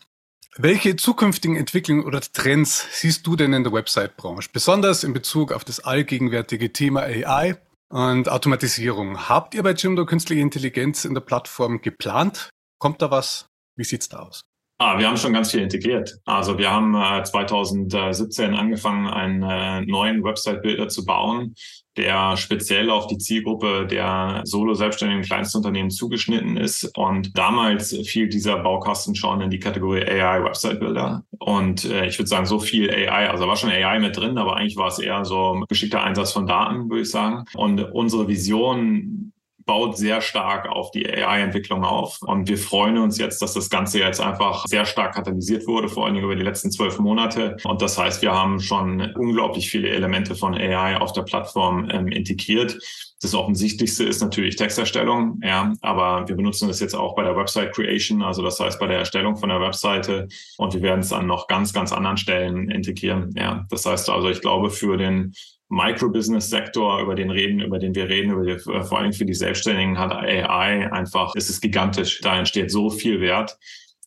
Welche 0.56 0.96
zukünftigen 0.96 1.56
Entwicklungen 1.56 2.04
oder 2.04 2.20
Trends 2.20 2.84
siehst 2.90 3.26
du 3.26 3.36
denn 3.36 3.52
in 3.52 3.62
der 3.62 3.72
Website-Branche, 3.72 4.50
besonders 4.52 5.04
in 5.04 5.12
Bezug 5.12 5.52
auf 5.52 5.64
das 5.64 5.80
allgegenwärtige 5.80 6.72
Thema 6.72 7.02
AI 7.02 7.56
und 7.90 8.28
Automatisierung? 8.28 9.28
Habt 9.28 9.54
ihr 9.54 9.62
bei 9.62 9.72
Jimdo 9.72 10.04
künstliche 10.04 10.42
Intelligenz 10.42 11.04
in 11.04 11.14
der 11.14 11.20
Plattform 11.20 11.80
geplant? 11.80 12.50
Kommt 12.80 13.02
da 13.02 13.10
was? 13.10 13.46
Wie 13.76 13.84
sieht's 13.84 14.08
da 14.08 14.20
aus? 14.20 14.40
Ah, 14.80 14.96
wir 14.96 15.08
haben 15.08 15.16
schon 15.16 15.32
ganz 15.32 15.50
viel 15.50 15.60
integriert. 15.60 16.18
Also 16.24 16.56
wir 16.56 16.70
haben 16.70 16.94
äh, 16.94 17.24
2017 17.24 18.54
angefangen, 18.54 19.08
einen 19.08 19.42
äh, 19.42 19.80
neuen 19.80 20.22
Website-Builder 20.22 20.88
zu 20.88 21.04
bauen, 21.04 21.54
der 21.98 22.36
speziell 22.36 22.88
auf 22.90 23.08
die 23.08 23.18
Zielgruppe 23.18 23.86
der 23.86 24.42
solo-selbstständigen 24.44 25.24
Kleinstunternehmen 25.24 25.90
zugeschnitten 25.90 26.56
ist. 26.56 26.90
Und 26.96 27.36
damals 27.36 27.94
fiel 28.06 28.28
dieser 28.28 28.58
Baukasten 28.60 29.14
schon 29.14 29.40
in 29.40 29.50
die 29.50 29.58
Kategorie 29.58 30.04
AI 30.04 30.44
Website 30.44 30.80
Builder. 30.80 31.24
Und 31.38 31.84
äh, 31.84 32.06
ich 32.06 32.18
würde 32.18 32.28
sagen, 32.28 32.46
so 32.46 32.60
viel 32.60 32.90
AI, 32.90 33.28
also 33.28 33.46
war 33.46 33.56
schon 33.56 33.70
AI 33.70 33.98
mit 33.98 34.16
drin, 34.16 34.38
aber 34.38 34.56
eigentlich 34.56 34.76
war 34.76 34.88
es 34.88 34.98
eher 34.98 35.24
so 35.24 35.62
geschickter 35.68 36.02
Einsatz 36.02 36.32
von 36.32 36.46
Daten, 36.46 36.88
würde 36.88 37.02
ich 37.02 37.10
sagen. 37.10 37.44
Und 37.54 37.80
unsere 37.92 38.28
Vision 38.28 39.32
baut 39.68 39.98
sehr 39.98 40.22
stark 40.22 40.66
auf 40.66 40.90
die 40.92 41.06
AI-Entwicklung 41.06 41.84
auf. 41.84 42.22
Und 42.22 42.48
wir 42.48 42.56
freuen 42.56 42.96
uns 42.96 43.18
jetzt, 43.18 43.42
dass 43.42 43.52
das 43.52 43.68
Ganze 43.68 43.98
jetzt 43.98 44.18
einfach 44.18 44.64
sehr 44.66 44.86
stark 44.86 45.14
katalysiert 45.14 45.66
wurde, 45.66 45.90
vor 45.90 46.06
allen 46.06 46.14
Dingen 46.14 46.24
über 46.24 46.34
die 46.34 46.42
letzten 46.42 46.70
zwölf 46.70 46.98
Monate. 46.98 47.58
Und 47.64 47.82
das 47.82 47.98
heißt, 47.98 48.22
wir 48.22 48.32
haben 48.32 48.60
schon 48.60 49.12
unglaublich 49.14 49.68
viele 49.70 49.90
Elemente 49.90 50.34
von 50.34 50.54
AI 50.54 50.96
auf 50.96 51.12
der 51.12 51.20
Plattform 51.22 51.86
ähm, 51.90 52.08
integriert. 52.08 52.78
Das 53.20 53.34
offensichtlichste 53.34 54.04
ist 54.04 54.22
natürlich 54.22 54.56
Texterstellung, 54.56 55.40
ja, 55.42 55.74
aber 55.82 56.26
wir 56.28 56.36
benutzen 56.36 56.68
das 56.68 56.80
jetzt 56.80 56.94
auch 56.94 57.14
bei 57.14 57.24
der 57.24 57.36
Website 57.36 57.74
Creation, 57.74 58.22
also 58.22 58.42
das 58.42 58.60
heißt 58.60 58.78
bei 58.78 58.86
der 58.86 58.98
Erstellung 58.98 59.36
von 59.36 59.48
der 59.48 59.60
Webseite 59.60 60.28
und 60.56 60.72
wir 60.72 60.82
werden 60.82 61.00
es 61.00 61.12
an 61.12 61.26
noch 61.26 61.48
ganz, 61.48 61.72
ganz 61.72 61.92
anderen 61.92 62.16
Stellen 62.16 62.70
integrieren. 62.70 63.34
Ja, 63.36 63.66
das 63.70 63.84
heißt 63.84 64.08
also, 64.08 64.30
ich 64.30 64.40
glaube, 64.40 64.70
für 64.70 64.96
den 64.96 65.34
Microbusiness-Sektor, 65.68 67.00
über 67.02 67.14
den 67.14 67.30
reden, 67.30 67.60
über 67.60 67.78
den 67.78 67.94
wir 67.94 68.08
reden, 68.08 68.32
über 68.32 68.44
die, 68.44 68.52
äh, 68.52 68.84
vor 68.84 68.98
allem 68.98 69.12
für 69.12 69.26
die 69.26 69.34
Selbstständigen 69.34 69.98
hat 69.98 70.12
AI 70.12 70.90
einfach, 70.92 71.34
ist 71.34 71.50
es 71.50 71.60
gigantisch. 71.60 72.20
Da 72.20 72.38
entsteht 72.38 72.70
so 72.70 72.90
viel 72.90 73.20
Wert 73.20 73.58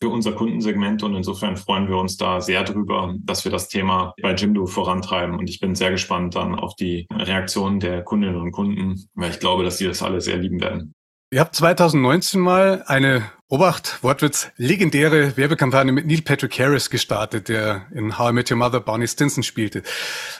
für 0.02 0.08
unser 0.08 0.32
Kundensegment 0.32 1.04
und 1.04 1.14
insofern 1.14 1.56
freuen 1.56 1.88
wir 1.88 1.96
uns 1.96 2.16
da 2.16 2.40
sehr 2.40 2.64
drüber, 2.64 3.14
dass 3.20 3.44
wir 3.44 3.52
das 3.52 3.68
Thema 3.68 4.14
bei 4.20 4.34
Jimdo 4.34 4.66
vorantreiben 4.66 5.38
und 5.38 5.48
ich 5.48 5.60
bin 5.60 5.76
sehr 5.76 5.92
gespannt 5.92 6.34
dann 6.34 6.56
auf 6.56 6.74
die 6.74 7.06
Reaktionen 7.12 7.78
der 7.78 8.02
Kundinnen 8.02 8.40
und 8.40 8.50
Kunden, 8.50 9.08
weil 9.14 9.30
ich 9.30 9.38
glaube, 9.38 9.62
dass 9.62 9.78
sie 9.78 9.86
das 9.86 10.02
alle 10.02 10.20
sehr 10.20 10.38
lieben 10.38 10.60
werden. 10.60 10.94
Ihr 11.32 11.40
habt 11.40 11.54
2019 11.54 12.38
mal 12.38 12.84
eine 12.88 13.22
Obacht, 13.48 14.02
Wortwitz, 14.02 14.50
legendäre 14.58 15.34
Werbekampagne 15.34 15.90
mit 15.90 16.04
Neil 16.04 16.20
Patrick 16.20 16.58
Harris 16.58 16.90
gestartet, 16.90 17.48
der 17.48 17.86
in 17.94 18.18
How 18.18 18.32
I 18.32 18.32
Met 18.34 18.50
Your 18.50 18.58
Mother 18.58 18.80
Barney 18.80 19.08
Stinson 19.08 19.42
spielte. 19.42 19.82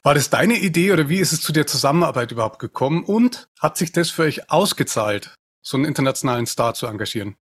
War 0.03 0.13
das 0.13 0.29
deine 0.29 0.59
Idee 0.59 0.93
oder 0.93 1.09
wie 1.09 1.17
ist 1.17 1.33
es 1.33 1.41
zu 1.41 1.55
der 1.55 1.67
Zusammenarbeit 1.67 2.31
überhaupt 2.31 2.59
gekommen? 2.59 3.05
Und 3.05 3.49
hat 3.59 3.79
sich 3.79 3.93
das 3.93 4.11
für 4.11 4.25
euch 4.25 4.51
ausgezahlt, 4.51 5.35
so 5.63 5.79
einen 5.79 5.87
internationalen 5.87 6.45
Star 6.45 6.75
zu 6.75 6.87
engagieren? 6.87 7.37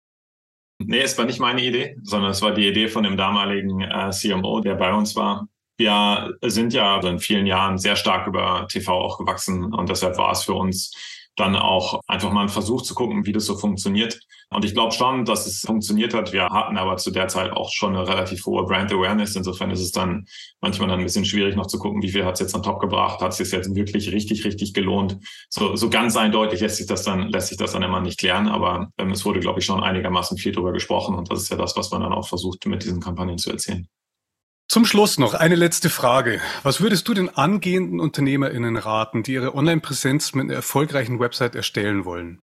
Nee, 0.78 1.00
es 1.00 1.18
war 1.18 1.24
nicht 1.24 1.40
meine 1.40 1.60
Idee, 1.60 1.96
sondern 2.04 2.30
es 2.30 2.42
war 2.42 2.54
die 2.54 2.68
Idee 2.68 2.86
von 2.86 3.02
dem 3.02 3.16
damaligen 3.16 3.80
äh, 3.80 4.10
CMO, 4.10 4.60
der 4.60 4.76
bei 4.76 4.92
uns 4.92 5.16
war. 5.16 5.48
Wir 5.76 6.38
sind 6.42 6.72
ja 6.72 7.00
in 7.00 7.18
vielen 7.18 7.46
Jahren 7.46 7.78
sehr 7.78 7.96
stark 7.96 8.28
über 8.28 8.68
TV 8.70 8.92
auch 8.92 9.18
gewachsen 9.18 9.74
und 9.74 9.88
deshalb 9.88 10.18
war 10.18 10.30
es 10.30 10.44
für 10.44 10.54
uns 10.54 10.92
dann 11.40 11.56
auch 11.56 12.00
einfach 12.06 12.30
mal 12.32 12.40
einen 12.40 12.48
Versuch 12.48 12.82
zu 12.82 12.94
gucken, 12.94 13.26
wie 13.26 13.32
das 13.32 13.46
so 13.46 13.56
funktioniert. 13.56 14.20
Und 14.50 14.64
ich 14.64 14.74
glaube 14.74 14.92
schon, 14.92 15.24
dass 15.24 15.46
es 15.46 15.60
funktioniert 15.60 16.12
hat. 16.12 16.32
Wir 16.32 16.48
hatten 16.48 16.76
aber 16.76 16.96
zu 16.96 17.10
der 17.10 17.28
Zeit 17.28 17.52
auch 17.52 17.70
schon 17.72 17.96
eine 17.96 18.06
relativ 18.06 18.44
hohe 18.46 18.64
Brand 18.64 18.92
Awareness. 18.92 19.36
Insofern 19.36 19.70
ist 19.70 19.80
es 19.80 19.92
dann 19.92 20.26
manchmal 20.60 20.88
dann 20.88 20.98
ein 20.98 21.04
bisschen 21.04 21.24
schwierig 21.24 21.56
noch 21.56 21.66
zu 21.66 21.78
gucken, 21.78 22.02
wie 22.02 22.10
viel 22.10 22.24
hat 22.24 22.34
es 22.34 22.40
jetzt 22.40 22.54
an 22.54 22.62
Top 22.62 22.80
gebracht, 22.80 23.20
hat 23.20 23.32
es 23.32 23.38
sich 23.38 23.50
jetzt 23.52 23.74
wirklich 23.74 24.12
richtig, 24.12 24.44
richtig 24.44 24.74
gelohnt. 24.74 25.18
So, 25.48 25.76
so 25.76 25.88
ganz 25.88 26.16
eindeutig 26.16 26.60
lässt 26.60 26.76
sich 26.76 26.86
das 26.86 27.04
dann, 27.04 27.28
lässt 27.28 27.48
sich 27.48 27.58
das 27.58 27.72
dann 27.72 27.82
immer 27.82 28.00
nicht 28.00 28.18
klären. 28.18 28.48
Aber 28.48 28.90
ähm, 28.98 29.10
es 29.12 29.24
wurde, 29.24 29.40
glaube 29.40 29.60
ich, 29.60 29.64
schon 29.64 29.82
einigermaßen 29.82 30.36
viel 30.36 30.52
darüber 30.52 30.72
gesprochen. 30.72 31.14
Und 31.14 31.30
das 31.30 31.42
ist 31.42 31.50
ja 31.50 31.56
das, 31.56 31.76
was 31.76 31.90
man 31.90 32.02
dann 32.02 32.12
auch 32.12 32.28
versucht, 32.28 32.66
mit 32.66 32.82
diesen 32.82 33.00
Kampagnen 33.00 33.38
zu 33.38 33.50
erzählen. 33.50 33.88
Zum 34.70 34.84
Schluss 34.84 35.18
noch 35.18 35.34
eine 35.34 35.56
letzte 35.56 35.90
Frage. 35.90 36.40
Was 36.62 36.80
würdest 36.80 37.08
du 37.08 37.12
den 37.12 37.28
angehenden 37.28 37.98
UnternehmerInnen 37.98 38.76
raten, 38.76 39.24
die 39.24 39.32
ihre 39.32 39.56
Online-Präsenz 39.56 40.32
mit 40.32 40.44
einer 40.44 40.54
erfolgreichen 40.54 41.18
Website 41.18 41.56
erstellen 41.56 42.04
wollen? 42.04 42.38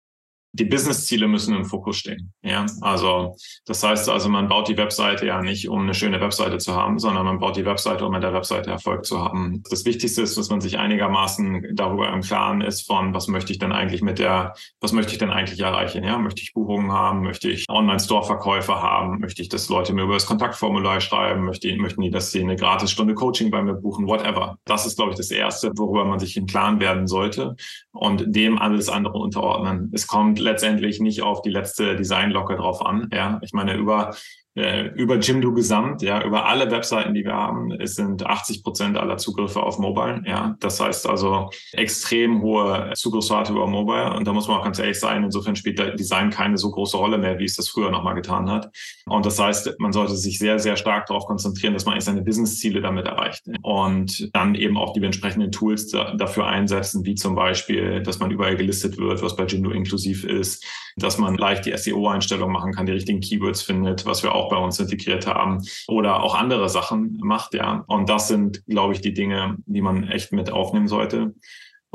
Die 0.56 0.66
Business-Ziele 0.66 1.28
müssen 1.28 1.54
im 1.54 1.66
Fokus 1.66 1.98
stehen. 1.98 2.32
Ja, 2.42 2.66
also 2.82 3.36
das 3.66 3.84
heißt 3.84 4.10
also, 4.10 4.30
man 4.30 4.48
baut 4.48 4.70
die 4.70 4.78
Webseite 4.78 5.26
ja 5.26 5.42
nicht, 5.42 5.68
um 5.68 5.82
eine 5.82 5.94
schöne 5.94 6.22
Webseite 6.22 6.58
zu 6.60 6.74
haben, 6.74 6.98
sondern 6.98 7.26
man 7.26 7.40
baut 7.40 7.58
die 7.58 7.66
Webseite, 7.66 8.06
um 8.06 8.12
mit 8.12 8.24
der 8.24 8.34
Webseite 8.34 8.72
Erfolg 8.72 9.06
zu 9.06 9.20
haben. 9.20 9.64
Das 9.70 9.86
Wichtigste 9.86 10.22
ist, 10.22 10.38
dass 10.38 10.50
man 10.50 10.62
sich 10.62 10.78
einigermaßen 10.80 11.76
darüber 11.76 12.12
im 12.12 12.22
Klaren 12.22 12.62
ist 12.62 12.88
von, 12.88 13.14
was 13.14 13.28
möchte 13.28 13.52
ich 13.52 13.60
denn 13.60 13.74
eigentlich 13.74 14.02
mit 14.02 14.18
der, 14.18 14.54
was 14.80 14.94
möchte 14.94 15.12
ich 15.12 15.18
denn 15.18 15.30
eigentlich 15.30 15.60
erreichen? 15.60 16.04
Ja, 16.04 16.18
möchte 16.18 16.42
ich 16.42 16.54
Buchungen 16.54 16.92
haben? 16.92 17.22
Möchte 17.22 17.50
ich 17.50 17.66
Online-Store-Verkäufe 17.70 18.82
haben? 18.82 19.20
Möchte 19.20 19.42
ich, 19.42 19.50
dass 19.50 19.68
Leute 19.68 19.94
mir 19.94 20.04
über 20.04 20.14
das 20.14 20.26
Kontaktformular 20.26 21.02
schreiben? 21.02 21.44
Möchte, 21.44 21.76
möchten 21.76 22.02
die, 22.02 22.12
dass 22.12 22.32
sie 22.32 22.42
eine 22.42 22.56
Gratisstunde 22.56 23.14
Coaching 23.14 23.52
bei 23.52 23.62
mir 23.62 23.74
buchen? 23.74 24.08
Whatever. 24.08 24.58
Das 24.64 24.86
ist, 24.86 24.96
glaube 24.96 25.12
ich, 25.12 25.18
das 25.18 25.32
Erste, 25.32 25.72
worüber 25.76 26.06
man 26.06 26.20
sich 26.20 26.38
im 26.38 26.46
Klaren 26.46 26.80
werden 26.80 27.08
sollte 27.08 27.56
und 27.92 28.24
dem 28.28 28.58
alles 28.58 28.88
andere 28.88 29.18
unterordnen. 29.18 29.92
Es 29.94 30.08
kommt 30.08 30.40
letztendlich 30.46 31.02
nicht 31.02 31.22
auf 31.22 31.42
die 31.42 31.50
letzte 31.50 31.96
Designlocke 31.96 32.56
drauf 32.56 32.86
an. 32.86 33.10
Ja, 33.12 33.40
ich 33.42 33.52
meine, 33.52 33.76
über 33.76 34.16
äh, 34.56 34.88
über 34.96 35.18
Jimdo 35.18 35.54
gesamt, 35.54 36.02
ja, 36.02 36.24
über 36.24 36.46
alle 36.48 36.72
Webseiten, 36.72 37.14
die 37.14 37.24
wir 37.24 37.34
haben, 37.34 37.72
es 37.72 37.96
sind 37.96 38.26
80 38.26 38.64
Prozent 38.64 38.98
aller 38.98 39.18
Zugriffe 39.18 39.62
auf 39.62 39.80
Mobile, 39.80 40.24
ja. 40.26 40.56
Das 40.60 40.80
heißt 40.80 41.08
also 41.08 41.50
extrem 41.74 42.42
hohe 42.42 42.92
Zugriffsrate 42.96 43.52
über 43.52 43.68
Mobile. 43.68 44.14
Und 44.16 44.26
da 44.26 44.34
muss 44.34 44.48
man 44.48 44.58
auch 44.58 44.64
ganz 44.64 44.80
ehrlich 44.80 45.00
sein, 45.00 45.24
insofern 45.24 45.56
spielt 45.56 46.00
Design 46.00 46.30
keine 46.30 46.58
so 46.58 46.72
große 46.72 46.98
Rolle 46.98 47.18
mehr, 47.18 47.38
wie 47.40 47.46
es 47.46 47.56
das 47.56 47.70
früher 47.70 47.92
nochmal 47.92 48.16
getan 48.16 48.50
hat. 48.50 48.70
Und 49.06 49.26
das 49.26 49.40
heißt, 49.40 49.76
man 49.80 49.92
sollte 49.92 50.16
sich 50.16 50.40
sehr, 50.40 50.60
sehr 50.60 50.78
stark 50.78 51.08
darauf 51.08 51.26
konzentrieren, 51.26 51.74
dass 51.74 51.86
man 51.86 52.00
seine 52.00 52.22
Business-Ziele 52.22 52.82
damit 52.82 53.08
erreicht. 53.08 53.44
Und 53.62 54.30
dann 54.34 54.56
eben 54.56 54.78
auch 54.78 54.94
die 54.94 55.04
entsprechenden 55.04 55.52
Tools 55.52 55.88
da, 55.88 56.16
dafür 56.16 56.48
einsetzen, 56.48 57.06
wie 57.06 57.16
zum 57.16 57.36
Beispiel, 57.36 58.02
dass 58.04 58.20
man 58.20 58.32
überall 58.32 58.56
gelistet 58.56 58.98
wird, 58.98 59.22
was 59.22 59.36
bei 59.36 59.46
Jimdo 59.46 59.72
inklusiv 59.72 60.24
ist, 60.24 60.66
dass 60.96 61.18
man 61.18 61.36
leicht 61.36 61.66
die 61.66 61.76
SEO-Einstellung 61.76 62.52
machen 62.52 62.72
kann, 62.74 62.86
die 62.86 62.94
richtigen 62.94 63.20
Keywords 63.20 63.62
findet, 63.62 64.06
was 64.06 64.24
wir 64.24 64.34
auch 64.34 64.45
bei 64.50 64.58
uns 64.58 64.80
integriert 64.80 65.28
haben 65.28 65.64
oder 65.88 66.24
auch 66.24 66.36
andere 66.36 66.70
Sachen 66.70 67.18
macht, 67.22 67.54
ja. 67.54 67.84
Und 67.88 68.10
das 68.10 68.28
sind, 68.28 68.66
glaube 68.68 68.94
ich, 68.94 69.02
die 69.02 69.14
Dinge, 69.14 69.58
die 69.66 69.82
man 69.82 70.08
echt 70.08 70.32
mit 70.32 70.52
aufnehmen 70.52 70.88
sollte. 70.88 71.34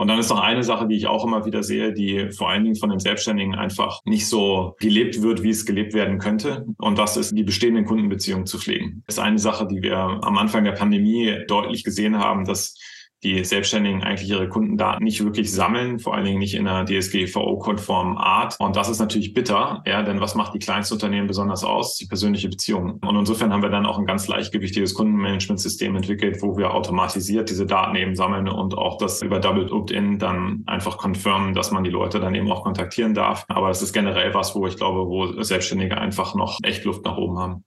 Und 0.00 0.09
dann 0.09 0.19
ist 0.19 0.30
noch 0.30 0.40
eine 0.40 0.62
Sache, 0.62 0.88
die 0.88 0.97
ich 0.97 1.09
auch 1.09 1.26
immer 1.26 1.45
wieder 1.45 1.62
sehe, 1.62 1.92
die 1.92 2.30
vor 2.30 2.49
allen 2.49 2.64
Dingen 2.64 2.76
von 2.76 2.88
den 2.88 3.00
Selbstständigen 3.00 3.54
einfach 3.54 4.00
nicht 4.07 4.26
so 4.26 4.75
gelebt 4.80 5.21
wird, 5.21 5.42
wie 5.42 5.50
es 5.50 5.66
gelebt 5.66 5.92
werden 5.92 6.19
könnte. 6.19 6.64
Und 6.78 6.99
das 6.99 7.19
ist 7.19 7.37
die 7.37 7.42
bestehenden 7.42 7.85
Kundenbeziehungen 7.85 8.47
zu 8.47 8.59
pflegen. 8.59 9.02
Das 9.07 9.16
ist 9.16 9.23
eine 9.23 9.38
Sache, 9.38 9.66
die 9.66 9.83
wir 9.83 9.99
am 9.99 10.38
Anfang 10.38 10.64
der 10.64 10.73
Pandemie 10.73 11.45
deutlich 11.49 11.85
gesehen 11.85 12.16
haben, 12.16 12.47
dass 12.47 12.78
die 13.23 13.45
Selbstständigen 13.45 14.03
eigentlich 14.03 14.29
ihre 14.29 14.49
Kundendaten 14.49 15.05
nicht 15.05 15.23
wirklich 15.23 15.53
sammeln, 15.53 15.99
vor 15.99 16.15
allen 16.15 16.25
Dingen 16.25 16.39
nicht 16.39 16.55
in 16.55 16.67
einer 16.67 16.85
DSGVO-konformen 16.85 18.17
Art. 18.17 18.57
Und 18.59 18.77
das 18.77 18.89
ist 18.89 18.99
natürlich 18.99 19.35
bitter, 19.35 19.83
ja, 19.87 20.03
denn 20.03 20.21
was 20.21 20.35
macht 20.35 20.55
die 20.55 20.59
Kleinstunternehmen 20.59 21.27
besonders 21.27 21.64
aus? 21.64 21.97
Die 21.97 22.07
persönliche 22.07 22.49
Beziehung. 22.49 22.99
Und 23.05 23.16
insofern 23.16 23.53
haben 23.53 23.62
wir 23.62 23.68
dann 23.68 23.87
auch 23.87 23.99
ein 23.99 24.07
ganz 24.07 24.29
leichtgewichtiges 24.29 24.94
Kundenmanagementsystem 24.94 25.94
entwickelt, 25.97 26.40
wo 26.40 26.57
wir 26.57 26.73
automatisiert 26.75 27.51
diese 27.51 27.66
Daten 27.66 27.97
eben 27.97 28.14
sammeln 28.16 28.49
und 28.49 28.77
auch 28.77 28.99
das 28.99 29.23
über 29.23 29.38
Double 29.38 29.71
Opt-in 29.71 30.18
dann 30.18 30.62
einfach 30.66 30.99
confirmen, 30.99 31.55
dass 31.55 31.71
man 31.71 31.85
die 31.85 31.90
Leute 31.90 32.21
dann 32.21 32.35
eben 32.35 32.51
auch 32.51 32.62
kontaktieren 32.62 33.14
darf. 33.14 33.44
Aber 33.49 33.68
das 33.68 33.83
ist 33.83 33.92
generell 33.92 34.35
was, 34.35 34.55
wo 34.55 34.66
ich 34.66 34.77
glaube, 34.77 35.07
wo 35.09 35.42
Selbstständige 35.42 35.99
einfach 35.99 36.35
noch 36.35 36.59
echt 36.62 36.85
Luft 36.85 37.05
nach 37.05 37.16
oben 37.16 37.38
haben. 37.38 37.64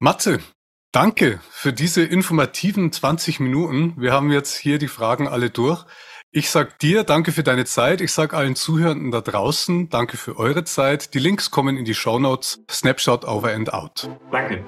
Matze, 0.00 0.40
Danke 0.94 1.40
für 1.50 1.72
diese 1.72 2.04
informativen 2.04 2.92
20 2.92 3.40
Minuten. 3.40 3.94
Wir 3.96 4.12
haben 4.12 4.30
jetzt 4.30 4.56
hier 4.56 4.78
die 4.78 4.86
Fragen 4.86 5.26
alle 5.26 5.50
durch. 5.50 5.84
Ich 6.30 6.50
sag 6.50 6.78
dir 6.78 7.02
danke 7.02 7.32
für 7.32 7.42
deine 7.42 7.64
Zeit. 7.64 8.00
Ich 8.00 8.12
sag 8.12 8.32
allen 8.32 8.54
Zuhörenden 8.54 9.10
da 9.10 9.20
draußen 9.20 9.88
danke 9.88 10.16
für 10.16 10.38
eure 10.38 10.62
Zeit. 10.62 11.12
Die 11.14 11.18
Links 11.18 11.50
kommen 11.50 11.76
in 11.76 11.84
die 11.84 11.94
Show 11.94 12.20
Notes. 12.20 12.60
Snapshot 12.70 13.24
over 13.24 13.52
and 13.52 13.74
out. 13.74 14.08
Danke. 14.30 14.64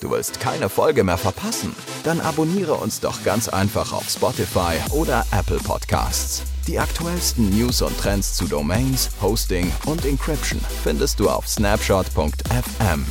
Du 0.00 0.10
willst 0.10 0.40
keine 0.40 0.70
Folge 0.70 1.04
mehr 1.04 1.18
verpassen? 1.18 1.76
Dann 2.04 2.22
abonniere 2.22 2.74
uns 2.74 3.00
doch 3.00 3.22
ganz 3.22 3.50
einfach 3.50 3.92
auf 3.92 4.08
Spotify 4.08 4.78
oder 4.92 5.26
Apple 5.30 5.58
Podcasts. 5.58 6.42
Die 6.66 6.78
aktuellsten 6.78 7.50
News 7.50 7.82
und 7.82 7.98
Trends 7.98 8.34
zu 8.34 8.46
Domains, 8.46 9.10
Hosting 9.20 9.70
und 9.84 10.06
Encryption 10.06 10.60
findest 10.82 11.20
du 11.20 11.28
auf 11.28 11.46
snapshot.fm. 11.46 13.04